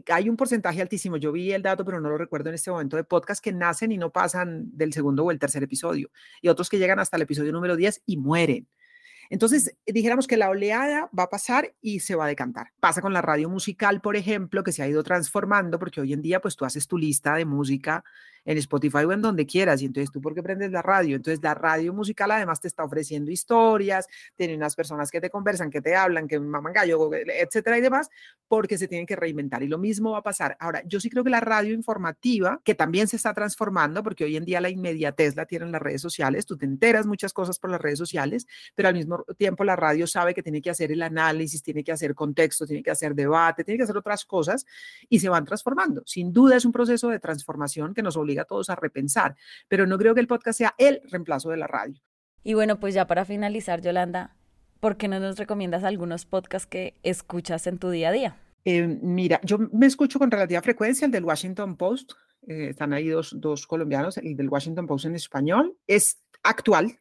hay 0.10 0.28
un 0.28 0.38
porcentaje 0.38 0.82
altísimo, 0.82 1.18
yo 1.18 1.32
vi 1.32 1.52
el 1.52 1.62
dato, 1.62 1.86
pero 1.86 2.02
no 2.02 2.10
lo 2.10 2.18
recuerdo 2.18 2.50
en 2.50 2.56
este 2.56 2.72
momento, 2.72 2.98
de 2.98 3.04
podcasts 3.04 3.42
que 3.42 3.52
nacen 3.52 3.92
y 3.92 3.98
no 3.98 4.12
pasan 4.12 4.76
del 4.76 4.92
segundo 4.92 5.24
o 5.24 5.32
el 5.32 5.40
tercer 5.40 5.62
episodio, 5.64 6.10
y 6.42 6.48
otros 6.48 6.70
que 6.70 6.80
llegan 6.80 7.00
hasta 7.00 7.18
el 7.18 7.24
episodio 7.24 7.52
número 7.52 7.76
10 7.76 8.02
y 8.06 8.18
mueren. 8.18 8.68
Entonces, 9.30 9.76
dijéramos 9.86 10.28
que 10.28 10.38
la 10.38 10.50
oleada 10.50 11.10
va 11.18 11.24
a 11.24 11.30
pasar 11.30 11.74
y 11.82 12.02
se 12.02 12.16
va 12.16 12.26
a 12.26 12.28
decantar. 12.28 12.72
Pasa 12.80 13.02
con 13.02 13.14
la 13.14 13.22
radio 13.22 13.50
musical, 13.50 14.02
por 14.02 14.16
ejemplo, 14.16 14.64
que 14.64 14.72
se 14.72 14.84
ha 14.84 14.88
ido 14.88 15.04
transformando, 15.04 15.80
porque 15.80 16.02
hoy 16.02 16.14
en 16.14 16.22
día, 16.22 16.42
pues 16.42 16.56
tú 16.56 16.66
haces 16.66 16.88
tu 16.88 16.98
lista 16.98 17.36
de 17.36 17.46
música 17.46 18.04
en 18.46 18.58
Spotify 18.58 19.06
o 19.06 19.12
en 19.12 19.22
donde 19.22 19.46
quieras. 19.46 19.82
Y 19.82 19.86
entonces 19.86 20.12
tú, 20.12 20.22
¿por 20.22 20.34
qué 20.34 20.44
prendes 20.44 20.72
la 20.72 20.82
radio? 20.82 21.16
Entonces 21.16 21.42
la 21.44 21.54
radio 21.54 21.94
musical 21.94 22.32
además 22.32 22.60
te 22.60 22.68
está 22.68 22.84
ofreciendo 22.84 23.32
historias, 23.32 24.08
tiene 24.36 24.56
unas 24.56 24.76
personas 24.76 25.12
que 25.12 25.22
te 25.22 25.30
conversan, 25.30 25.70
que 25.70 25.82
te 25.82 25.96
hablan, 25.96 26.28
que 26.28 26.40
maman 26.40 26.74
gallo, 26.74 27.10
etcétera 27.14 27.78
y 27.78 27.82
demás, 27.82 28.10
porque 28.48 28.78
se 28.78 28.88
tienen 28.88 29.06
que 29.06 29.16
reinventar. 29.16 29.64
Y 29.64 29.68
lo 29.68 29.78
mismo 29.78 30.12
va 30.12 30.20
a 30.20 30.24
pasar. 30.24 30.58
Ahora, 30.60 30.84
yo 30.86 31.00
sí 31.00 31.10
creo 31.10 31.24
que 31.24 31.30
la 31.30 31.40
radio 31.40 31.74
informativa, 31.74 32.62
que 32.64 32.76
también 32.76 33.08
se 33.08 33.16
está 33.16 33.34
transformando, 33.34 34.04
porque 34.04 34.24
hoy 34.24 34.38
en 34.38 34.46
día 34.46 34.62
la 34.62 34.70
inmediatez 34.70 35.36
la 35.36 35.46
tienen 35.46 35.72
las 35.72 35.82
redes 35.82 36.02
sociales, 36.02 36.46
tú 36.46 36.58
te 36.58 36.66
enteras 36.66 37.06
muchas 37.06 37.34
cosas 37.34 37.60
por 37.60 37.70
las 37.70 37.82
redes 37.82 38.00
sociales, 38.00 38.48
pero 38.76 38.90
al 38.90 38.96
mismo 38.96 39.24
tiempo 39.38 39.64
la 39.64 39.76
radio 39.76 40.08
sabe 40.08 40.34
que 40.34 40.44
tiene 40.44 40.62
que 40.62 40.70
hacer 40.70 40.92
el 40.92 41.02
análisis, 41.02 41.64
tiene 41.64 41.84
que 41.84 41.92
hacer 41.92 42.14
contexto, 42.14 42.66
tiene 42.66 42.84
que 42.84 42.92
hacer 42.92 43.16
debate, 43.16 43.64
tiene 43.64 43.78
que 43.78 43.84
hacer 43.84 43.98
otras 43.98 44.26
cosas 44.26 44.66
y 45.10 45.20
se 45.20 45.30
van 45.30 45.46
transformando. 45.46 46.04
Sin 46.06 46.34
duda 46.34 46.56
es 46.58 46.66
un 46.66 46.72
proceso 46.72 47.10
de 47.10 47.20
transformación 47.20 47.94
que 47.94 48.02
nos 48.02 48.18
obliga 48.18 48.33
a 48.42 48.46
todos 48.46 48.70
a 48.70 48.76
repensar, 48.76 49.36
pero 49.68 49.86
no 49.88 49.98
creo 49.98 50.14
que 50.14 50.22
el 50.22 50.28
podcast 50.28 50.58
sea 50.58 50.76
el 50.78 51.02
reemplazo 51.10 51.50
de 51.50 51.58
la 51.58 51.68
radio. 51.68 52.02
Y 52.44 52.54
bueno, 52.56 52.80
pues 52.80 52.94
ya 52.94 53.08
para 53.08 53.26
finalizar, 53.26 53.82
Yolanda, 53.82 54.36
¿por 54.80 54.98
qué 54.98 55.08
no 55.08 55.20
nos 55.20 55.38
recomiendas 55.38 55.84
algunos 55.84 56.26
podcasts 56.26 56.68
que 56.68 56.96
escuchas 57.04 57.68
en 57.68 57.78
tu 57.78 57.90
día 57.90 58.10
a 58.10 58.12
día? 58.12 58.38
Eh, 58.66 58.86
mira, 59.02 59.40
yo 59.44 59.58
me 59.72 59.86
escucho 59.86 60.20
con 60.20 60.32
relativa 60.32 60.62
frecuencia 60.62 61.06
el 61.06 61.12
del 61.12 61.26
Washington 61.26 61.78
Post. 61.78 62.14
Eh, 62.48 62.70
están 62.70 62.94
ahí 62.94 63.08
dos, 63.08 63.36
dos 63.40 63.68
colombianos, 63.68 64.18
el 64.18 64.36
del 64.36 64.50
Washington 64.50 64.88
Post 64.88 65.06
en 65.06 65.16
español. 65.16 65.78
Es 65.88 66.22
actual, 66.44 67.00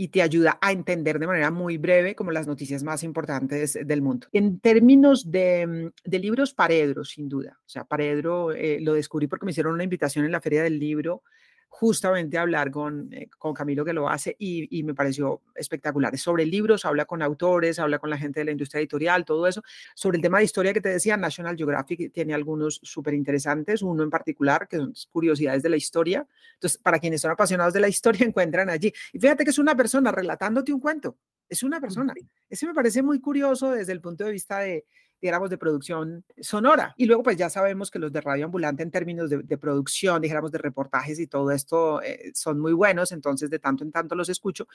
y 0.00 0.08
te 0.08 0.22
ayuda 0.22 0.56
a 0.62 0.72
entender 0.72 1.18
de 1.18 1.26
manera 1.26 1.50
muy 1.50 1.76
breve 1.76 2.14
como 2.14 2.30
las 2.30 2.46
noticias 2.46 2.82
más 2.82 3.02
importantes 3.02 3.78
del 3.84 4.00
mundo. 4.00 4.28
En 4.32 4.58
términos 4.58 5.30
de, 5.30 5.66
mm, 5.66 6.10
libros, 6.16 6.54
Paredro, 6.54 7.04
sin 7.04 7.28
duda. 7.28 7.58
O 7.66 7.68
sea, 7.68 7.84
Paredro 7.84 8.52
eh, 8.52 8.78
lo 8.80 8.94
descubrí 8.94 9.26
porque 9.26 9.44
me 9.44 9.50
hicieron 9.50 9.74
una 9.74 9.84
invitación 9.84 10.24
en 10.24 10.32
la 10.32 10.40
Feria 10.40 10.62
del 10.62 10.78
Libro 10.78 11.22
justamente 11.70 12.36
hablar 12.36 12.70
con, 12.70 13.10
eh, 13.14 13.30
con 13.38 13.54
Camilo 13.54 13.84
que 13.84 13.92
lo 13.92 14.08
hace 14.08 14.36
y, 14.38 14.82
me 14.82 14.92
pareció 14.92 15.40
espectacular. 15.54 16.16
Sobre 16.18 16.44
libros, 16.44 16.84
habla 16.84 17.04
con 17.06 17.22
autores, 17.22 17.78
habla 17.78 17.98
con 17.98 18.10
la 18.10 18.18
gente 18.18 18.40
de 18.40 18.44
la 18.44 18.50
industria 18.50 18.80
editorial, 18.80 19.24
todo 19.24 19.46
eso. 19.46 19.62
Sobre 19.94 20.16
el 20.16 20.22
tema 20.22 20.38
de 20.38 20.44
historia 20.44 20.74
que 20.74 20.80
te 20.80 20.88
decía, 20.88 21.16
National 21.16 21.56
Geographic 21.56 22.12
tiene 22.12 22.34
algunos 22.34 22.80
súper 22.82 23.14
interesantes, 23.14 23.82
uno 23.82 24.02
en 24.02 24.10
particular 24.10 24.68
que 24.68 24.76
son 24.76 24.92
curiosidades 25.10 25.62
de 25.62 25.68
la 25.70 25.76
historia. 25.76 26.26
Entonces, 26.54 26.78
para 26.78 26.98
quienes 26.98 27.20
son 27.20 27.30
apasionados 27.30 27.72
de 27.72 27.80
la 27.80 27.88
historia, 27.88 28.26
encuentran 28.26 28.68
allí. 28.68 28.92
Y 29.12 29.20
fíjate 29.20 29.44
que 29.44 29.50
es 29.50 29.58
una 29.58 29.76
persona 29.76 30.10
relatándote 30.10 30.72
un 30.72 30.80
cuento, 30.80 31.16
es 31.48 31.62
una 31.62 31.80
persona. 31.80 32.12
Ese 32.48 32.66
me 32.66 32.74
parece 32.74 33.02
muy 33.02 33.20
curioso 33.20 33.70
desde 33.70 33.92
el 33.92 34.00
punto 34.00 34.24
de 34.24 34.32
vista 34.32 34.58
de, 34.58 34.84
digamos, 35.20 35.50
de 35.50 35.58
producción 35.58 36.24
sonora. 36.40 36.94
Y 36.96 37.06
luego, 37.06 37.22
pues 37.22 37.36
ya 37.36 37.50
sabemos 37.50 37.90
que 37.90 37.98
los 37.98 38.12
de 38.12 38.20
Radio 38.20 38.46
Ambulante 38.46 38.82
en 38.82 38.90
términos 38.90 39.30
de, 39.30 39.58
producción, 39.58 40.22
dijéramos, 40.22 40.50
de 40.50 40.58
reportajes 40.58 41.18
y 41.18 41.26
todo 41.26 41.50
esto 41.50 42.02
eh, 42.02 42.32
son 42.34 42.58
muy 42.58 42.72
buenos, 42.72 43.12
entonces 43.12 43.50
de 43.50 43.58
tanto 43.58 43.84
en 43.84 43.92
tanto 43.92 44.14
los 44.14 44.28
escucho. 44.28 44.66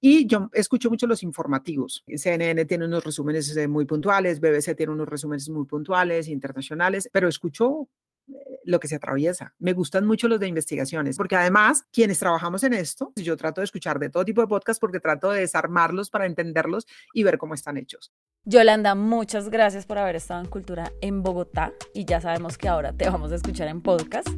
Y 0.00 0.26
yo 0.26 0.50
escucho 0.52 0.90
mucho 0.90 1.06
los 1.06 1.22
informativos. 1.22 2.04
CNN 2.06 2.64
tiene 2.66 2.84
unos 2.84 3.04
resúmenes 3.04 3.56
eh, 3.56 3.66
muy 3.66 3.84
puntuales, 3.84 4.40
BBC 4.40 4.76
tiene 4.76 4.92
unos 4.92 5.08
resúmenes 5.08 5.48
muy 5.48 5.64
puntuales, 5.64 6.28
internacionales, 6.28 7.08
pero 7.12 7.28
escucho 7.28 7.88
eh, 8.28 8.60
lo 8.64 8.78
que 8.78 8.88
se 8.88 8.96
atraviesa. 8.96 9.54
Me 9.58 9.72
gustan 9.72 10.06
mucho 10.06 10.28
los 10.28 10.38
de 10.38 10.46
investigaciones, 10.46 11.16
porque 11.16 11.36
además, 11.36 11.84
quienes 11.92 12.18
trabajamos 12.18 12.62
en 12.64 12.74
esto, 12.74 13.12
yo 13.16 13.36
trato 13.36 13.60
de 13.60 13.64
escuchar 13.64 13.98
de 13.98 14.10
todo 14.10 14.24
tipo 14.24 14.40
de 14.40 14.46
podcasts 14.46 14.80
porque 14.80 15.00
trato 15.00 15.30
de 15.30 15.40
desarmarlos 15.40 16.10
para 16.10 16.26
entenderlos 16.26 16.86
y 17.12 17.22
ver 17.24 17.38
cómo 17.38 17.54
están 17.54 17.76
hechos. 17.76 18.12
Yolanda, 18.44 18.94
muchas 18.94 19.50
gracias 19.50 19.84
por 19.84 19.98
haber 19.98 20.16
estado 20.16 20.40
en 20.40 20.48
Cultura 20.48 20.92
en 21.00 21.22
Bogotá 21.22 21.72
y 21.92 22.04
ya 22.04 22.20
sabemos 22.20 22.56
que 22.56 22.68
ahora 22.68 22.92
te 22.92 23.08
vamos 23.08 23.30
a 23.32 23.34
escuchar 23.34 23.68
en 23.68 23.82
podcast. 23.82 24.28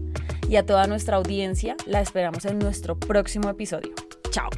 Y 0.49 0.57
a 0.57 0.67
toda 0.67 0.89
nuestra 0.89 1.17
audiencia 1.17 1.77
la 1.87 2.01
esperamos 2.01 2.45
en 2.45 2.59
nuestro 2.59 2.99
próximo 2.99 3.49
episodio. 3.49 3.93
Chao. 4.31 4.51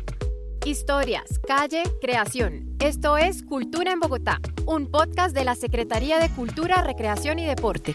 Historias, 0.64 1.38
calle, 1.46 1.82
creación. 2.00 2.76
Esto 2.80 3.18
es 3.18 3.42
Cultura 3.42 3.92
en 3.92 4.00
Bogotá, 4.00 4.40
un 4.64 4.90
podcast 4.90 5.34
de 5.34 5.44
la 5.44 5.54
Secretaría 5.54 6.18
de 6.18 6.30
Cultura, 6.30 6.82
Recreación 6.82 7.38
y 7.38 7.44
Deporte. 7.44 7.94